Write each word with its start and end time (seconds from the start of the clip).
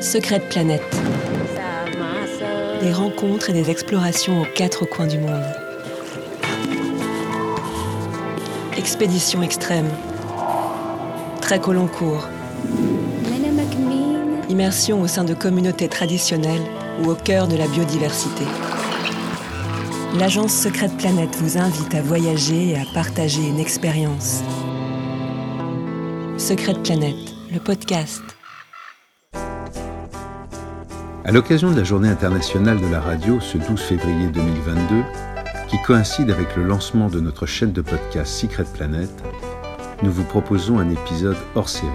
Secrète 0.00 0.48
Planète. 0.48 0.96
Des 2.80 2.92
rencontres 2.92 3.50
et 3.50 3.52
des 3.52 3.70
explorations 3.70 4.40
aux 4.40 4.46
quatre 4.54 4.86
coins 4.86 5.06
du 5.06 5.18
monde. 5.18 5.44
Expédition 8.78 9.42
extrême. 9.42 9.90
Trek 11.42 11.60
au 11.66 11.72
long 11.72 11.86
cours. 11.86 12.28
Immersion 14.48 15.02
au 15.02 15.06
sein 15.06 15.24
de 15.24 15.34
communautés 15.34 15.88
traditionnelles 15.88 16.64
ou 17.02 17.10
au 17.10 17.14
cœur 17.14 17.46
de 17.46 17.56
la 17.56 17.68
biodiversité. 17.68 18.44
L'agence 20.18 20.54
Secrète 20.54 20.96
Planète 20.96 21.36
vous 21.36 21.58
invite 21.58 21.94
à 21.94 22.00
voyager 22.00 22.70
et 22.70 22.76
à 22.76 22.84
partager 22.94 23.46
une 23.46 23.60
expérience. 23.60 24.40
Secrète 26.38 26.82
Planète, 26.82 27.34
le 27.52 27.60
podcast. 27.60 28.22
À 31.30 31.32
l'occasion 31.32 31.70
de 31.70 31.76
la 31.76 31.84
Journée 31.84 32.08
internationale 32.08 32.80
de 32.80 32.88
la 32.88 33.00
radio 33.00 33.38
ce 33.38 33.56
12 33.56 33.80
février 33.80 34.26
2022, 34.34 35.04
qui 35.68 35.80
coïncide 35.86 36.28
avec 36.28 36.56
le 36.56 36.64
lancement 36.64 37.06
de 37.06 37.20
notre 37.20 37.46
chaîne 37.46 37.70
de 37.70 37.82
podcast 37.82 38.32
Secret 38.34 38.64
Planet, 38.74 39.08
nous 40.02 40.10
vous 40.10 40.24
proposons 40.24 40.80
un 40.80 40.90
épisode 40.90 41.36
hors 41.54 41.68
série. 41.68 41.86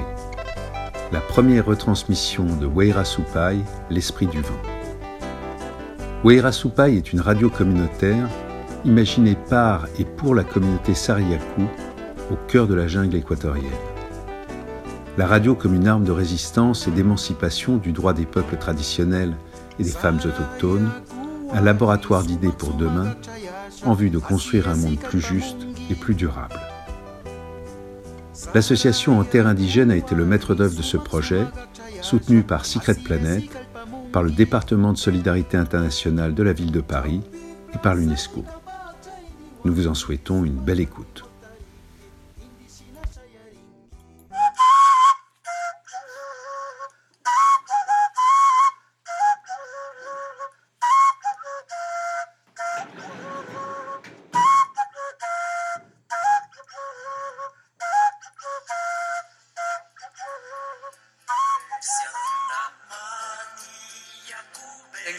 La 1.11 1.19
première 1.19 1.65
retransmission 1.65 2.45
de 2.45 2.65
Weira 2.65 3.03
Supai, 3.03 3.57
L'Esprit 3.89 4.27
du 4.27 4.39
Vent. 4.39 4.61
Weira 6.23 6.53
Supai 6.53 6.95
est 6.95 7.11
une 7.11 7.19
radio 7.19 7.49
communautaire 7.49 8.29
imaginée 8.85 9.35
par 9.49 9.87
et 9.99 10.05
pour 10.05 10.33
la 10.33 10.45
communauté 10.45 10.93
Sariakou 10.93 11.67
au 12.31 12.37
cœur 12.47 12.67
de 12.67 12.73
la 12.73 12.87
jungle 12.87 13.17
équatorienne. 13.17 13.94
La 15.17 15.27
radio 15.27 15.55
comme 15.55 15.73
une 15.73 15.87
arme 15.87 16.03
de 16.03 16.11
résistance 16.11 16.89
et 16.89 16.91
d'émancipation 16.91 17.77
du 17.77 17.93
droit 17.93 18.13
des 18.13 18.25
peuples 18.25 18.57
traditionnels 18.57 19.37
et 19.79 19.83
des 19.83 19.89
femmes 19.89 20.17
autochtones, 20.17 20.91
un 21.53 21.61
laboratoire 21.61 22.23
d'idées 22.23 22.51
pour 22.51 22.73
demain, 22.73 23.15
en 23.85 23.93
vue 23.93 24.09
de 24.09 24.17
construire 24.17 24.67
un 24.67 24.75
monde 24.75 24.99
plus 24.99 25.21
juste 25.21 25.67
et 25.89 25.95
plus 25.95 26.15
durable. 26.15 26.59
L'association 28.53 29.17
en 29.17 29.23
terre 29.23 29.47
indigène 29.47 29.89
a 29.89 29.95
été 29.95 30.15
le 30.15 30.25
maître 30.25 30.53
d'œuvre 30.53 30.75
de 30.75 30.81
ce 30.81 30.97
projet, 30.97 31.45
soutenu 32.01 32.43
par 32.43 32.65
Secret 32.65 32.95
Planet, 32.95 33.43
par 34.11 34.21
le 34.21 34.31
département 34.31 34.91
de 34.91 34.97
solidarité 34.97 35.55
internationale 35.55 36.35
de 36.35 36.43
la 36.43 36.51
ville 36.51 36.71
de 36.71 36.81
Paris 36.81 37.21
et 37.73 37.77
par 37.77 37.95
l'UNESCO. 37.95 38.43
Nous 39.63 39.73
vous 39.73 39.87
en 39.87 39.93
souhaitons 39.93 40.43
une 40.43 40.59
belle 40.59 40.81
écoute. 40.81 41.23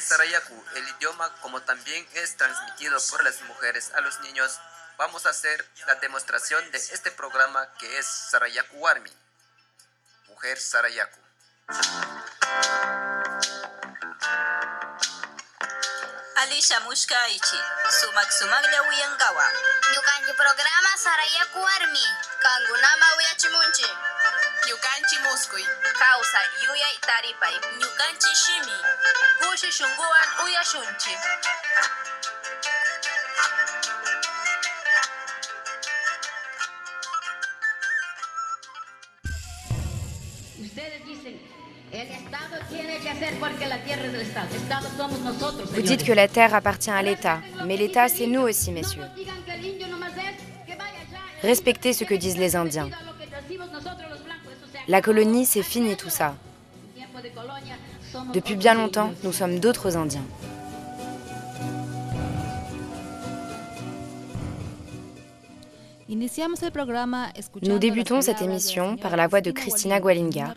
Sarayaku, 0.07 0.65
el 0.77 0.89
idioma 0.89 1.29
como 1.41 1.61
también 1.63 2.09
es 2.15 2.37
transmitido 2.37 2.97
por 3.11 3.25
las 3.25 3.41
mujeres 3.43 3.91
a 3.95 4.01
los 4.01 4.21
niños, 4.21 4.61
vamos 4.99 5.27
a 5.27 5.31
hacer 5.31 5.69
la 5.87 5.97
demostración 5.97 6.71
de 6.71 6.79
este 6.79 7.11
programa 7.11 7.69
que 7.79 7.99
es 7.99 8.07
Sarayaku 8.07 8.77
Warmi. 8.77 9.11
Mujer 10.29 10.61
Sarayaku. 10.61 11.19
Alisha 16.37 16.79
Mushkaichi, 16.81 17.61
sumak 18.01 18.31
sumaglia 18.31 18.83
uyangawa. 18.85 19.51
Ñukanchi 19.93 20.33
programa 20.35 20.97
Sarayaku 20.97 21.67
Army. 21.67 22.07
Kangunama 22.43 23.07
uyachimunchi. 23.19 24.06
Ñukanchi 24.87 25.17
muskuy. 25.25 25.65
Yuyay 26.65 26.97
taripay. 27.07 27.55
Ñukanchi 27.81 28.33
shimi. 28.43 28.77
Kushi 29.41 29.85
uyashunchi. 30.45 31.11
Vous 45.75 45.83
dites 45.83 46.05
que 46.05 46.13
la 46.13 46.29
terre 46.29 46.55
appartient 46.55 46.91
à 46.91 47.03
l'État, 47.03 47.41
mais 47.65 47.77
l'État, 47.77 48.09
c'est 48.09 48.27
nous 48.27 48.43
aussi, 48.43 48.71
messieurs. 48.71 49.03
Respectez 51.43 51.93
ce 51.93 52.05
que 52.05 52.15
disent 52.15 52.39
les 52.39 52.55
Indiens. 52.55 52.91
La 54.89 55.03
colonie, 55.03 55.47
c'est 55.47 55.63
fini 55.63 55.97
tout 55.97 56.11
ça. 56.11 56.35
Depuis 58.33 58.55
bien 58.55 58.75
longtemps, 58.75 59.13
nous 59.25 59.33
sommes 59.33 59.59
d'autres 59.59 59.97
Indiens. 59.97 60.23
Nous 66.09 67.79
débutons 67.79 68.21
cette 68.21 68.41
émission 68.41 68.97
par 68.97 69.17
la 69.17 69.27
voix 69.27 69.41
de 69.41 69.51
Cristina 69.51 69.99
Gualinga. 69.99 70.55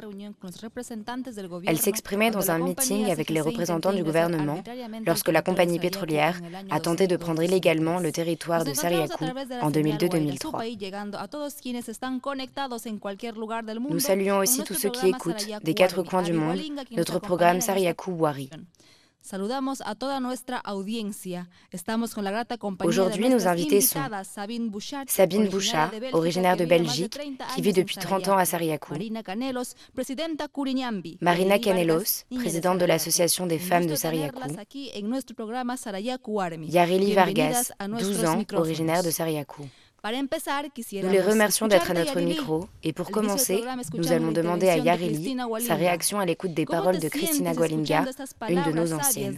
Elle 1.66 1.80
s'exprimait 1.80 2.30
dans 2.30 2.52
un 2.52 2.60
meeting 2.60 3.10
avec 3.10 3.30
les 3.30 3.42
représentants 3.42 3.94
du 3.94 4.04
gouvernement 4.04 4.62
lorsque 5.06 5.30
la 5.30 5.42
compagnie 5.42 5.80
pétrolière 5.80 6.40
a 6.70 6.80
tenté 6.80 7.08
de 7.08 7.18
prendre 7.18 7.42
illégalement 7.42 8.00
le 8.00 8.12
territoire 8.12 8.64
de 8.64 8.74
Sariakou 8.74 9.26
en 9.62 9.72
2002-2003. 9.72 10.78
Nous 13.90 14.00
saluons 14.00 14.38
aussi 14.40 14.64
tous 14.64 14.76
ceux 14.76 14.90
qui 14.90 15.08
écoutent 15.08 15.48
des 15.64 15.74
quatre 15.74 16.04
coins 16.04 16.24
du 16.24 16.34
monde 16.34 16.59
notre 16.96 17.20
programme 17.20 17.62
Sariakou 17.62 18.12
Wari. 18.12 18.50
Saludamos 19.29 19.84
a 19.85 19.94
toda 19.94 20.19
nuestra 20.19 20.57
audiencia. 20.57 21.47
Estamos 21.69 22.16
con 22.16 22.23
la 22.23 22.31
grata 22.31 22.57
compañía 22.57 22.90
Aujourd'hui, 22.90 23.25
de 23.25 23.29
nos 23.29 23.45
invités 23.45 23.81
sont 23.81 24.00
Sabine 24.23 25.50
Bouchard, 25.50 25.91
originaire 26.13 26.57
de 26.57 26.66
Belgique, 26.66 27.12
30 27.12 27.53
qui 27.53 27.62
vit 27.62 27.72
depuis 27.72 27.97
30 27.97 28.28
ans 28.29 28.38
à 28.38 28.45
Sariakou. 28.45 28.95
Marina 28.95 29.22
Canelos, 31.59 32.25
présidente 32.40 32.79
de 32.79 32.85
l'Association 32.85 33.45
des 33.45 33.59
femmes 33.59 33.85
de 33.85 33.94
Army. 36.40 36.67
Yareli 36.72 37.13
Vargas, 37.13 37.34
Bienvenidas 37.35 37.72
a 37.78 37.88
12 37.88 37.91
nuestros 37.91 38.25
ans, 38.25 38.44
originaire 38.53 39.03
de 39.03 39.11
Sariakou. 39.11 39.69
Nous 40.04 41.10
les 41.10 41.22
remercions 41.22 41.68
d'être 41.68 41.92
à 41.92 41.94
notre 41.94 42.20
micro 42.20 42.68
et 42.84 42.94
pour 42.94 43.12
commencer, 43.12 43.64
nous 43.94 44.12
allons 44.12 44.32
demander 44.32 44.70
à 44.70 44.98
Cristina 44.98 45.46
sa 45.60 45.76
réaction 45.76 46.20
à 46.20 46.26
l'écoute 46.26 46.54
des 46.54 46.66
¿Cómo 46.66 46.78
paroles 46.78 47.00
de 47.00 47.10
Cristina 47.10 47.54
Gualinga, 47.54 48.06
une 48.48 48.64
de 48.64 48.72
nos 48.72 48.94
anciennes? 48.94 49.38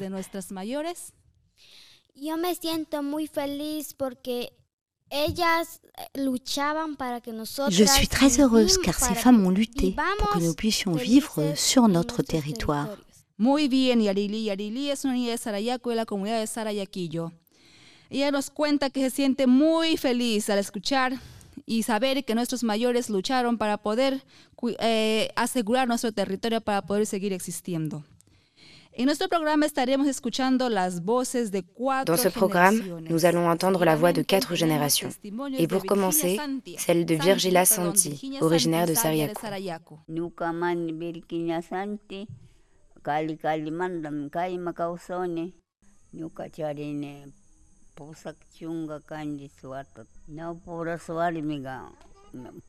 Yo 2.16 2.38
me 2.38 2.54
siento 2.54 3.02
muy 3.02 3.26
feliz 3.26 3.94
porque 3.96 4.52
ellas 5.10 5.82
eh, 5.98 6.20
luchaban 6.20 6.96
para 6.96 7.20
que 7.22 7.32
nosotros 7.32 7.74
Je 7.74 7.86
suis 7.86 8.08
très 8.08 8.40
heureuse 8.40 8.78
car 8.78 9.00
ces 9.00 9.16
femmes 9.16 9.44
ont 9.46 9.50
lutté 9.50 9.96
pour 10.20 10.30
que 10.30 10.40
nous 10.40 10.54
puissions 10.54 10.94
vivre 10.94 11.54
sur 11.56 11.88
notre 11.88 12.22
territoire. 12.22 12.90
Muy 13.38 13.68
bien, 13.68 14.00
Yarili. 14.00 14.44
Yarili 14.44 14.92
es 14.92 15.04
una 15.04 15.14
niña 15.14 15.32
de 15.32 15.38
Sarayaco 15.38 15.90
de 15.90 15.96
la 15.96 16.06
comunidad 16.06 16.40
de 16.42 16.46
Sarayaquillo. 16.48 17.32
Ella 18.12 18.30
nos 18.30 18.50
cuenta 18.50 18.90
que 18.90 19.00
se 19.00 19.10
siente 19.10 19.48
muy 19.48 19.96
feliz 19.96 20.50
al 20.50 20.60
escuchar 20.60 21.14
y 21.66 21.84
saber 21.84 22.26
que 22.26 22.36
nuestros 22.36 22.62
mayores 22.62 23.10
lucharon 23.10 23.58
para 23.58 23.78
poder 23.78 24.22
eh, 24.80 25.30
asegurar 25.38 25.88
nuestro 25.88 26.12
territorio 26.12 26.60
para 26.60 26.82
poder 26.82 27.06
seguir 27.06 27.32
existiendo. 27.32 28.04
En 28.92 29.06
nuestro 29.06 29.30
programa 29.30 29.66
estaremos 29.66 30.08
escuchando 30.08 30.68
las 30.68 31.06
voces 31.06 31.52
de 31.52 31.64
cuatro 31.64 32.14
Dans 32.14 32.22
ce 32.22 32.30
programme, 32.30 32.82
nous 33.10 33.24
allons 33.26 33.50
entendre 33.50 33.86
la 33.86 33.96
voix 33.96 34.12
de 34.12 34.24
quatre 34.24 34.56
générations. 34.58 35.10
Et 35.58 35.66
de 35.66 35.68
pour 35.68 35.86
commencer, 35.86 36.36
Santi. 36.36 36.76
celle 36.78 37.06
de 37.06 37.16
Virgila 37.16 37.66
Santi, 37.66 38.38
originaire 38.42 38.88
de 38.88 38.94
Sariaco. 38.94 40.00
pusak 47.96 48.36
chunga 48.56 49.00
kanji 49.00 49.50
suatu. 49.50 50.06
Na 50.28 50.54
pura 50.54 50.98
suari 50.98 51.42
miga. 51.42 51.92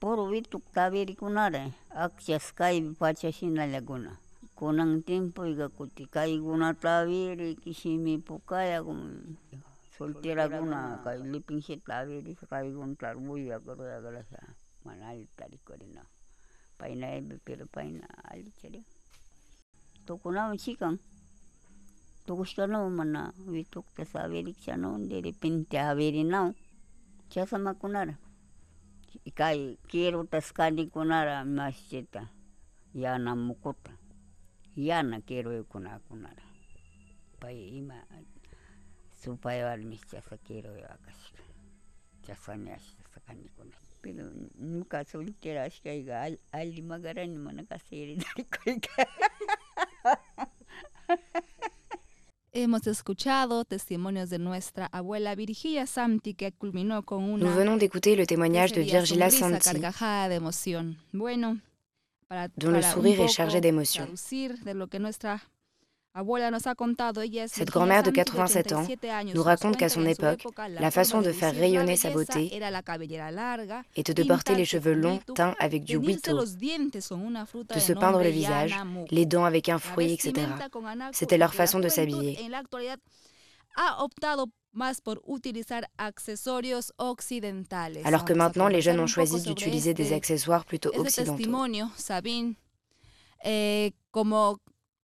Puru 0.01 0.35
itu 0.35 0.61
tabiri 0.75 1.15
kunare. 1.15 1.73
Aksya 1.95 2.39
sky 2.41 2.81
bipacha 2.81 3.33
sina 3.33 3.67
laguna. 3.67 4.19
Kunang 4.57 5.03
tempo 5.05 5.47
iga 5.47 5.69
kuti 5.69 6.07
kai 6.07 6.39
guna 6.39 6.75
tabiri 6.75 7.57
kishimi 7.57 8.19
pukaya 8.19 8.83
gumi. 8.83 9.37
Soltera 9.99 10.49
guna 10.49 11.01
kai 11.05 11.19
lipin 11.23 11.63
si 11.63 11.77
tabiri 11.77 12.35
sakai 12.35 12.71
guna 12.71 12.95
tarbuya 12.95 13.55
ya 13.55 13.59
garo 13.59 13.85
ya 13.85 14.01
garo 14.01 14.23
sa. 14.31 14.39
Manali 14.85 15.27
tari 15.37 15.59
korina. 15.65 16.03
Paina 16.79 17.15
ebe 17.15 17.39
pero 17.45 17.67
paina 17.67 18.07
alichari. 18.27 18.83
Tokunawa 20.07 20.57
chikang. 20.59 20.99
Tú 22.25 22.37
gusto 22.37 22.69
no, 22.69 22.89
mana, 22.89 23.35
visto 23.49 23.85
que 23.97 24.05
saberik 24.05 24.57
chanon, 24.61 25.09
de 25.09 25.21
repente 25.21 25.79
averinao, 25.79 26.55
chasama 27.29 27.75
kunara. 27.75 28.17
Ikai, 29.25 29.79
kiro 29.89 30.25
tas 30.25 30.53
kani 30.53 30.89
kunara, 30.89 31.45
macheta, 31.45 32.31
yana 32.95 33.35
mukota, 33.35 33.91
yana 34.77 35.21
quiero 35.21 35.53
yekunakunara, 35.53 36.43
Pai, 37.41 37.77
ima, 37.77 38.07
su 39.21 39.37
pai 39.37 39.63
valmis 39.63 40.07
chasa 40.07 40.37
kiro 40.39 40.71
yuakashika, 40.77 41.43
chasani 42.25 42.71
ashtasakani 42.71 43.49
kunara. 43.57 43.79
Pero 44.01 44.31
nunca 44.59 45.05
soltera, 45.05 45.65
ashkai 45.65 46.05
ga, 46.05 46.31
alimagarani 46.53 47.39
manaka 47.39 47.79
seire 47.79 48.15
dari 48.17 48.45
koika. 48.45 49.07
Hemos 52.55 52.87
escuchado 52.87 53.65
testimonios 53.65 54.29
de 54.29 54.39
nuestra 54.39 54.87
abuela 54.93 55.35
Virgilia 55.35 55.87
Santi 55.87 56.35
que 56.35 56.53
culminó 56.53 57.03
con 57.03 57.25
una 57.25 57.47
Nous 57.47 57.57
venons 57.57 57.79
d'écouter 57.79 58.15
le 58.15 58.27
témoignage 58.27 58.75
de 58.75 58.83
Virgilia 58.83 59.31
Santi, 59.31 59.71
carcajada 59.71 60.29
de 60.29 60.35
emoción. 60.35 60.99
Bueno, 61.13 61.61
para, 62.29 62.49
dont 62.49 62.73
le 62.73 62.81
para 62.81 62.89
un 62.89 62.93
sourire 62.93 63.25
est 63.25 63.35
chargé 63.35 63.63
d'émotion. 63.63 64.07
de 64.07 64.75
lo 64.75 64.89
que 64.89 64.99
nuestra 64.99 65.41
Cette 66.15 67.71
grand-mère 67.71 68.03
de 68.03 68.09
Santi, 68.09 68.17
87 68.17 68.73
ans 68.73 68.85
87 68.85 69.05
años, 69.05 69.35
nous 69.35 69.43
raconte 69.43 69.79
qu'à 69.79 69.89
son 69.89 70.05
époque, 70.05 70.47
la 70.69 70.91
façon 70.91 71.23
de 71.23 71.33
faire 71.33 71.55
rayonner 71.55 71.97
sa 71.97 72.11
beauté 72.11 72.51
était 73.97 74.13
de 74.13 74.23
porter 74.23 74.55
les 74.55 74.67
cheveux 74.67 74.93
longs 74.93 75.21
teints 75.35 75.55
avec 75.59 75.85
du 75.85 75.97
huito, 75.97 76.39
de 76.39 77.81
se 77.81 77.93
peindre 77.95 78.23
le 78.23 78.29
visage, 78.29 78.77
les 79.11 79.25
dents 79.25 79.47
avec 79.47 79.71
un 79.71 79.79
fruit, 79.79 80.13
etc. 80.13 80.47
C'était 81.13 81.39
leur 81.39 81.55
façon 81.55 81.81
de 81.81 81.89
s'habiller. 81.89 82.39
Alors 88.05 88.25
que 88.27 88.33
maintenant, 88.35 88.69
les 88.69 88.83
jeunes 88.83 89.01
ont 89.01 89.07
choisi 89.07 89.41
d'utiliser 89.41 89.95
des 89.95 90.13
accessoires 90.13 90.67
plutôt 90.67 90.91
occidentaux. 90.95 91.43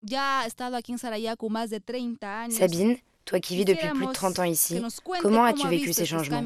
Ya 0.01 0.41
ha 0.41 0.47
estado 0.47 0.77
aquí 0.77 0.93
en 0.93 0.99
Sarayaku 0.99 1.51
más 1.51 1.71
de 1.71 1.81
30 1.81 2.43
años. 2.43 2.59
Sabine, 2.59 3.05
toi 3.29 3.41
qui 3.41 3.57
vis 3.57 3.65
depuis 3.67 3.89
plus 3.89 4.07
de 4.07 4.13
quisiéramos 4.13 4.13
30 4.15 4.39
ans 4.39 4.45
ici, 4.45 4.81
comment 5.21 5.45
as-tu 5.45 5.69
vécu 5.69 5.93
ces 5.93 6.07
changements 6.07 6.41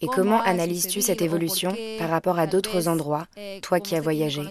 Et 0.00 0.06
comment 0.06 0.40
analyses-tu 0.42 1.02
cette 1.02 1.22
évolution 1.22 1.74
par 1.98 2.08
rapport 2.10 2.38
à 2.38 2.46
d'autres 2.46 2.86
endroits, 2.86 3.26
eh, 3.36 3.58
toi 3.62 3.80
qui 3.80 3.96
as 3.96 4.00
voyagé? 4.00 4.42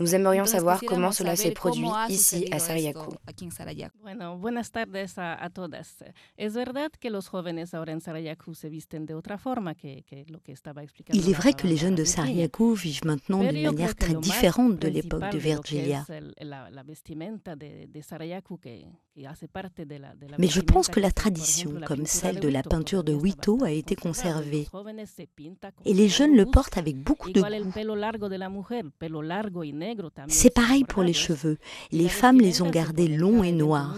Nous 0.00 0.14
aimerions 0.14 0.46
savoir 0.46 0.80
comment 0.86 1.12
cela 1.12 1.36
s'est 1.36 1.50
produit 1.52 1.86
ici 2.08 2.46
à 2.50 2.58
sucedido 2.58 2.58
Sarayaku. 2.58 3.00
esto 3.00 3.20
aquí 3.26 3.44
en 3.46 3.50
Sarayaku. 3.50 3.98
Bueno, 4.02 4.38
buenas 4.38 4.70
tardes 4.70 5.18
a, 5.18 5.34
a 5.34 5.50
todas. 5.50 5.96
Es 6.36 6.54
verdad 6.54 6.90
que 6.98 7.10
los 7.10 7.28
jóvenes 7.28 7.74
ahora 7.74 7.92
en 7.92 8.00
Sarayaku 8.00 8.54
se 8.54 8.68
visten 8.68 9.04
de 9.06 9.14
otra 9.14 9.36
forma 9.38 9.74
que, 9.74 10.02
que 10.08 10.24
lo 10.28 10.40
que 10.40 10.52
estaba 10.52 10.82
explicando. 10.82 11.20
Il 11.20 11.28
est 11.28 11.36
vrai 11.36 11.52
que 11.54 11.66
les 11.66 11.76
jeunes 11.76 11.94
de. 11.96 12.04
Sarayaku 12.04 12.74
vivent 12.74 13.04
maintenant 13.04 13.40
d'une 13.42 13.62
manière 13.62 13.94
très 13.94 14.14
différente 14.14 14.78
de 14.78 14.88
l'époque 14.88 15.30
de 15.30 15.38
Virgilia. 15.38 16.04
es 16.08 16.10
el- 16.10 16.34
la, 16.40 16.70
la 16.70 16.82
vestimenta 16.82 17.56
de, 17.56 17.86
de 17.88 18.02
Mais 20.38 20.48
je 20.48 20.60
pense 20.60 20.88
que 20.88 21.00
la 21.00 21.10
tradition, 21.10 21.80
comme 21.86 22.06
celle 22.06 22.40
de 22.40 22.48
la 22.48 22.62
peinture 22.62 23.04
de 23.04 23.12
Huito, 23.12 23.62
a 23.64 23.70
été 23.70 23.94
conservée. 23.94 24.66
Et 25.84 25.94
les 25.94 26.08
jeunes 26.08 26.36
le 26.36 26.46
portent 26.46 26.78
avec 26.78 26.96
beaucoup 26.96 27.30
de 27.30 27.40
goût. 27.40 27.46
C'est 30.28 30.54
pareil 30.54 30.84
pour 30.84 31.02
les 31.02 31.12
cheveux. 31.12 31.58
Les 31.90 32.08
femmes 32.08 32.40
les 32.40 32.62
ont 32.62 32.70
gardés 32.70 33.08
longs 33.08 33.42
et 33.42 33.52
noirs. 33.52 33.96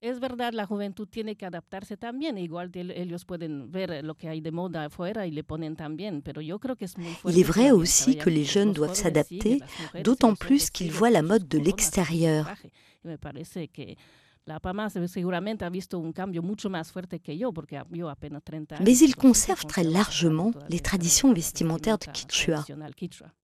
Es 0.00 0.20
verdad, 0.20 0.52
la 0.52 0.66
juventud 0.66 1.08
tiene 1.08 1.36
que 1.36 1.46
adaptarse 1.46 1.96
también. 1.96 2.36
Igual 2.36 2.70
de- 2.70 2.92
ellos 3.00 3.24
pueden 3.24 3.70
ver 3.72 4.04
lo 4.04 4.14
que 4.14 4.28
hay 4.28 4.40
de 4.42 4.52
moda 4.52 4.84
afuera 4.84 5.26
y 5.26 5.30
le 5.30 5.42
ponen 5.42 5.74
también. 5.74 6.20
Pero 6.22 6.40
yo 6.42 6.58
creo 6.58 6.76
que 6.76 6.84
es 6.84 6.98
muy 6.98 7.16
Il 7.24 7.38
est 7.40 7.46
vrai 7.48 7.70
aussi 7.72 8.14
que 8.16 8.30
les 8.30 8.46
jeunes 8.46 8.74
doivent 8.74 8.94
s'adapter, 8.94 9.62
d'autant 10.04 10.36
plus 10.36 10.70
qu'ils 10.70 10.92
voient 10.92 11.10
la 11.10 11.22
mode 11.22 11.48
de 11.48 11.58
l'extérieur. 11.58 12.44
traje. 12.44 12.70
Y 13.02 13.08
me 13.08 13.16
parece 13.18 13.68
que 13.68 13.96
la 14.44 14.60
PAMA 14.60 14.90
se- 14.90 15.08
seguramente 15.08 15.64
ha 15.64 15.70
visto 15.70 15.98
un 15.98 16.12
cambio 16.12 16.42
mucho 16.42 16.68
más 16.68 16.92
fuerte 16.92 17.18
que 17.20 17.36
yo, 17.38 17.50
porque 17.52 17.82
yo 17.90 18.10
apenas 18.10 18.42
30 18.44 18.76
años. 18.76 18.86
Mais 18.86 19.00
ils 19.00 19.16
conservent 19.16 19.66
très 19.66 19.82
largement 19.82 20.52
les 20.68 20.82
traditions 20.82 21.32
vestimentaires 21.34 21.98
de 22.00 22.12
Quichua. 22.12 22.56
tradicional 22.56 22.94
quichua. 22.94 23.34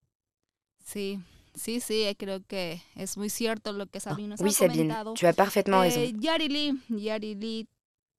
Sí, 0.85 1.19
sí, 1.55 1.81
sí, 1.81 2.03
eh, 2.03 2.15
creo 2.17 2.41
que 2.47 2.81
es 2.97 3.17
muy 3.17 3.29
cierto 3.31 3.73
lo 3.73 3.87
que 3.87 4.01
Sabine 4.01 4.29
nos 4.29 4.41
Oui, 4.41 4.51
ha 4.51 4.53
Sabine, 4.53 4.77
comentado. 4.95 5.15
tu 5.15 5.27
as 5.27 5.35
parfaitement 5.35 5.83
Eh, 5.85 5.89
raison. 5.91 6.21
Yarili, 6.21 6.75
Yarili, 6.89 7.67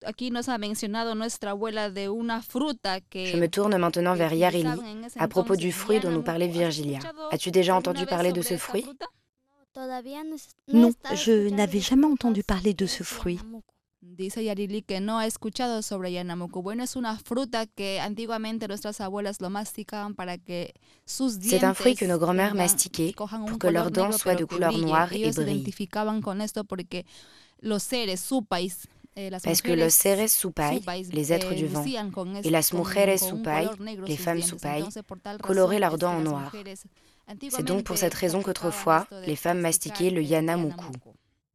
aquí 0.05 0.29
nos 0.31 0.49
ha 0.49 0.57
mencionado 0.57 1.15
nuestra 1.15 1.51
abuela 1.51 1.89
de 1.89 2.09
una 2.09 2.41
fruta 2.41 2.99
que 3.01 3.25
Je 3.31 3.37
me 3.37 3.47
tourne 3.49 3.77
maintenant 3.77 4.15
vers 4.15 4.33
Yarili 4.33 4.69
à 5.17 5.27
propos 5.27 5.55
du 5.55 5.71
fruit 5.71 5.99
dont 5.99 6.11
nous 6.11 6.23
parlait 6.23 6.49
¿Has 6.49 6.53
Virgilia. 6.59 6.99
As-tu 7.31 7.51
déjà 7.51 7.75
entendu 7.75 8.05
parler 8.05 8.31
de 8.33 8.41
ce 8.41 8.57
fruit? 8.57 8.85
Non, 10.67 10.91
je 11.15 11.49
n'avais 11.49 11.79
jamais 11.79 12.05
entendu 12.05 12.43
parler 12.43 12.73
de 12.75 12.85
ce 12.85 13.03
fruit. 13.03 13.39
Yanamuco. 14.03 14.17
Dice 14.17 14.43
Yarili 14.43 14.81
que 14.81 14.99
no 14.99 15.19
ha 15.19 15.25
escuchado 15.25 15.81
sobre 15.81 16.11
Yanamuku. 16.11 16.61
Bueno, 16.61 16.83
es 16.83 16.95
una 16.95 17.17
fruta 17.17 17.65
que 17.65 17.99
antiguamente 17.99 18.67
nuestras 18.67 19.01
abuelas 19.01 19.41
lo 19.41 19.49
masticaban 19.49 20.15
para 20.15 20.37
que 20.37 20.73
sus 21.05 21.39
dientes 21.39 21.61
C'est 21.61 21.67
un 21.67 21.75
fruit 21.75 21.97
que 21.97 22.07
nos 22.07 22.19
grand-mères 22.19 22.55
mastiquaient 22.55 23.13
pour 23.15 23.29
que 23.59 23.67
leurs 23.67 23.91
dents 23.91 24.17
soient 24.17 24.35
de 24.35 24.45
couleur 24.45 24.77
noire 24.77 25.11
et 25.13 25.31
se 25.31 25.41
brillent. 25.41 25.57
identificaban 25.57 26.21
con 26.21 26.41
esto 26.41 26.63
porque 26.63 27.05
los 27.61 27.83
seres, 27.83 28.19
supais, 28.19 28.87
eh, 29.15 29.29
Parce 29.43 29.61
que 29.61 29.75
los 29.75 29.93
seres 29.93 30.31
supay, 30.31 30.81
les 31.11 31.31
êtres 31.31 31.51
eh, 31.51 31.55
du 31.55 31.67
vent, 31.67 31.85
et 32.43 32.49
las 32.49 32.73
mujeres 32.73 33.21
supay, 33.21 33.69
les 34.07 34.17
femmes 34.17 34.41
supay, 34.41 34.83
coloraient 35.41 35.79
leurs 35.79 35.99
dents 35.99 36.15
en 36.17 36.21
noir. 36.21 36.51
C'est 37.51 37.63
donc 37.63 37.83
pour 37.83 37.97
cette 37.97 38.15
raison 38.15 38.41
qu'autrefois, 38.41 39.07
les 39.25 39.35
femmes 39.35 39.61
mastiquaient 39.61 40.09
le 40.09 40.23
yanamuku. 40.23 40.91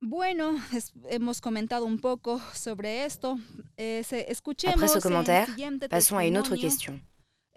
Bueno, 0.01 0.57
es- 0.73 0.93
hemos 1.11 1.41
comentado 1.41 1.85
un 1.85 1.99
poco 1.99 2.41
sobre 2.55 3.05
esto. 3.05 3.39
Eh, 3.77 4.05
escuchemos 4.29 4.75
Après 4.77 4.89
ce 4.89 5.01
commentaire, 5.01 5.49
passons 5.91 6.17
à 6.19 6.25
une 6.25 6.39
autre 6.39 6.55
question. 6.57 7.01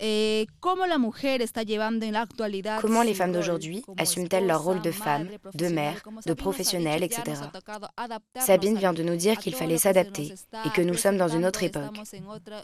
Eh, 0.04 0.48
¿Cómo 0.60 0.88
la 0.88 0.98
mujer 0.98 1.44
está 1.44 1.62
llevando 1.62 2.08
en 2.08 2.14
la 2.14 2.22
actualidad 2.22 2.82
Comment 2.82 3.04
les 3.04 3.14
femmes 3.14 3.34
d'aujourd'hui 3.34 3.84
assument-elles 3.98 4.48
leur 4.48 4.64
rôle 4.64 4.82
de 4.82 4.92
femme, 4.92 5.30
de 5.54 5.68
mère, 5.68 6.02
de 6.26 6.34
professionnelle, 6.34 7.04
etc. 7.04 7.22
Sabine 8.40 8.76
vient 8.80 8.94
de 8.94 9.04
nous 9.04 9.16
dire 9.16 9.38
qu'il 9.38 9.54
fallait 9.54 9.78
s'adapter 9.78 10.34
et 10.66 10.70
que 10.72 10.82
nous 10.82 10.96
sommes 10.96 11.18
dans 11.18 11.28
une 11.28 11.46
autre 11.46 11.62
époque. 11.62 11.96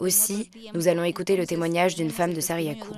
Aussi, 0.00 0.50
nous 0.74 0.88
allons 0.88 1.04
écouter 1.04 1.36
le 1.36 1.46
témoignage 1.46 1.94
d'une 1.94 2.10
femme 2.10 2.34
de 2.34 2.40
Sarayaku. 2.40 2.88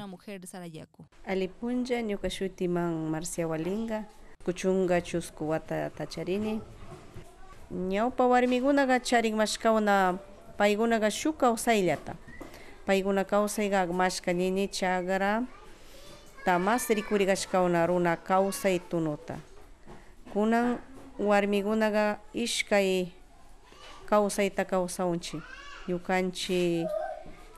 Kuchunga 4.44 5.00
chusku 5.00 5.48
wata 5.48 5.90
tacharini 5.90 6.60
ñawpa 7.70 8.26
warmikunaqa 8.26 9.00
charinmashkawna 9.00 10.18
paykunaqa 10.58 11.10
shuk 11.10 11.36
kawsayllata 11.38 12.14
paykuna 12.86 13.24
kawsayqa 13.24 13.86
mashka 13.92 14.32
ñiñi 14.32 14.66
chagra 14.72 15.44
tamas 16.44 16.88
rikurikashkawna 16.88 17.86
runa 17.86 18.16
kawsay 18.16 18.78
tunuta 18.90 19.36
kunan 20.32 20.78
warmikunaqa 21.18 22.18
ishkay 22.34 23.12
kawsayta 24.10 24.64
kawsawanchik 24.64 25.42
ñukanchik 25.88 26.88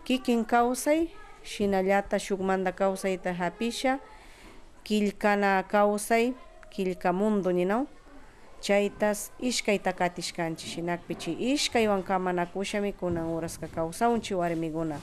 kikin 0.05 0.45
kawsay 0.45 1.09
shinallata 1.47 2.19
shukmanta 2.19 2.73
kawsayta 2.75 3.33
hapisha 3.33 3.99
killkana 4.85 5.63
kawsay 5.63 6.35
killka 6.73 7.13
mundo 7.13 7.53
ninaw 7.53 7.85
chaytas 8.65 9.29
ishkayta 9.49 9.93
katishkanchik 9.93 10.69
shinakpichi 10.73 11.33
ishkaywan 11.53 12.01
kamanakushami 12.03 12.93
kunan 12.97 13.29
uraska 13.37 13.69
kawsawanchik 13.69 14.39
warmikuna 14.41 14.97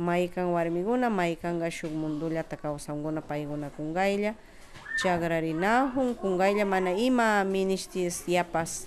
maykan 0.00 0.48
warmikuna 0.56 1.10
maykanqa 1.12 1.68
shuk 1.70 1.92
mundullata 1.92 2.56
kawsankuna 2.56 3.20
paykuna 3.20 3.68
kunkaylla 3.76 4.32
chagrarinahun 5.02 6.14
kunkaylla 6.16 6.64
mana 6.64 6.94
ima 6.94 7.44
ministis 7.44 8.24
yapas. 8.30 8.86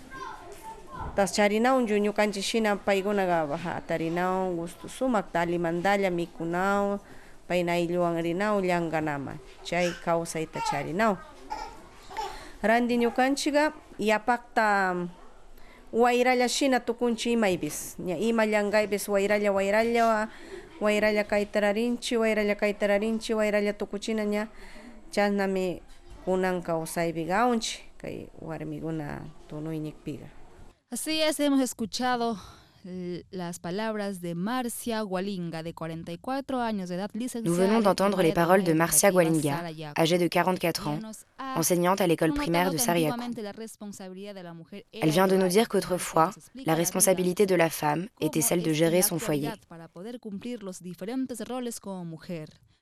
Tas 1.15 1.33
charinawun 1.33 1.86
ñukanchik 1.86 2.43
shina 2.43 2.75
paykunaqa 2.75 3.57
hatarinawan 3.57 4.55
gusto 4.57 4.88
sumakta 4.88 5.41
alimantalla 5.41 6.09
mikunawan 6.09 7.00
payna 7.47 7.74
aylluwan 7.77 8.17
rinawan 8.21 8.63
llankanaman 8.65 9.38
chay 9.63 9.91
kawsayta 10.05 10.59
charinawan 10.69 11.17
ranti 12.63 12.97
ñukanchikqa 12.97 13.73
yapakta 13.99 14.95
wayralla 15.93 16.47
shina 16.49 16.79
tukunchik 16.79 17.33
imaypis 17.33 17.95
ña 17.99 18.17
ima 18.19 18.45
llankaypis 18.45 19.07
wayralla 19.09 19.51
wayralla 19.51 20.27
wayralla 20.81 21.23
kaytararinchik 21.23 22.19
wayralla 22.19 22.55
kaytararinchik 22.55 23.35
wayralla 23.37 23.73
tukuchina 23.73 24.23
ña 24.25 24.47
chasnami 25.11 25.81
kunan 26.25 26.61
kawsaypigaunchik 26.61 27.81
kay 27.97 28.27
warmikuna 28.41 29.21
tunuynikpiqa 29.47 30.27
Así 30.89 31.19
es, 31.21 31.37
hemos 31.39 31.59
escuchado 31.61 32.37
las 33.32 33.60
palabras 33.60 34.22
de 34.22 34.36
Marcia 34.36 35.01
Gualinga, 35.01 35.63
de 35.63 35.74
44 35.74 36.60
años 36.60 36.89
de 36.89 36.96
edad, 36.96 37.12
Nous 37.44 37.53
venons 37.53 37.82
d'entendre 37.82 38.22
les 38.22 38.34
paroles 38.34 38.63
de 38.63 38.74
Marcia 38.74 39.12
Gualinga, 39.12 39.63
âgée 39.98 40.17
de 40.17 40.27
44 40.27 40.88
ans, 40.88 41.00
enseignante 41.56 42.01
à 42.01 42.08
l'école 42.08 42.34
primaire 42.34 42.72
de 42.72 42.77
Sariakou. 42.77 43.20
Elle 45.01 45.10
vient 45.10 45.27
de 45.27 45.36
nous 45.36 45.48
dire 45.48 45.67
qu'autrefois, 45.70 46.32
la 46.65 46.75
responsabilité 46.75 47.46
de 47.46 47.56
la 47.56 47.70
femme 47.70 48.08
était 48.22 48.41
celle 48.41 48.63
de 48.63 48.74
gérer 48.74 49.01
son 49.01 49.20
foyer. 49.20 49.50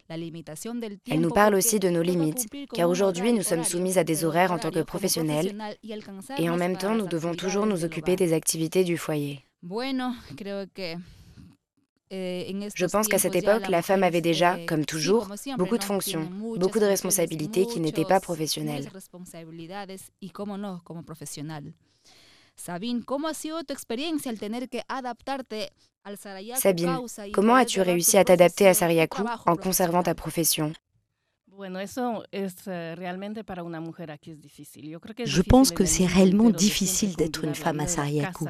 Elle 0.07 1.21
nous 1.21 1.29
parle 1.31 1.55
aussi 1.55 1.79
de 1.79 1.89
nos 1.89 2.03
limites, 2.03 2.47
car 2.73 2.89
aujourd'hui 2.89 3.33
nous 3.33 3.41
sommes 3.41 3.63
soumis 3.63 3.97
à 3.97 4.03
des 4.03 4.23
horaires 4.23 4.51
en 4.51 4.59
tant 4.59 4.69
que 4.69 4.81
professionnels 4.81 5.55
et 6.37 6.49
en 6.49 6.57
même 6.57 6.77
temps 6.77 6.93
nous 6.95 7.07
devons 7.07 7.33
toujours 7.33 7.65
nous 7.65 7.85
occuper 7.85 8.15
des 8.15 8.33
activités 8.33 8.83
du 8.83 8.97
foyer. 8.97 9.45
Eh, 12.11 12.69
Je 12.75 12.85
pense 12.85 13.07
qu'à 13.07 13.17
cette 13.17 13.35
époque, 13.35 13.67
la 13.67 13.81
femme 13.81 14.03
avait 14.03 14.21
déjà, 14.21 14.57
comme 14.67 14.85
toujours, 14.85 15.27
beaucoup 15.57 15.77
de 15.77 15.83
fonctions, 15.83 16.29
beaucoup 16.57 16.79
de 16.79 16.85
responsabilités 16.85 17.65
qui 17.65 17.79
n'étaient 17.79 18.05
pas 18.05 18.19
professionnelles. 18.19 18.87
Sabine, 26.55 26.87
comment 27.33 27.55
as-tu 27.55 27.81
réussi 27.81 28.17
à 28.17 28.23
t'adapter 28.23 28.67
à 28.67 28.73
Sariakou 28.73 29.23
en 29.47 29.55
conservant 29.55 30.03
ta 30.03 30.13
profession? 30.13 30.71
Je 35.25 35.41
pense 35.41 35.71
que 35.71 35.85
c'est 35.85 36.05
réellement 36.05 36.49
difficile 36.49 37.15
d'être 37.15 37.43
une 37.43 37.55
femme 37.55 37.79
à 37.79 37.87
Sariakou. 37.87 38.47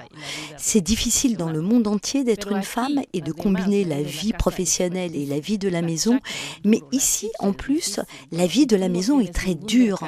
C'est 0.58 0.82
difficile 0.82 1.38
dans 1.38 1.50
le 1.50 1.62
monde 1.62 1.88
entier 1.88 2.24
d'être 2.24 2.52
une 2.52 2.64
femme 2.64 3.02
et 3.14 3.22
de 3.22 3.32
combiner 3.32 3.84
la 3.84 4.02
vie 4.02 4.34
professionnelle 4.34 5.16
et 5.16 5.26
la 5.26 5.40
vie 5.40 5.58
de 5.58 5.70
la 5.70 5.82
maison. 5.82 6.20
Mais 6.64 6.82
ici, 6.92 7.30
en 7.40 7.54
plus, 7.54 8.00
la 8.32 8.48
vie 8.48 8.66
de 8.66 8.76
la 8.76 8.90
maison 8.90 9.20
est 9.20 9.34
très 9.34 9.56
dure. 9.56 10.00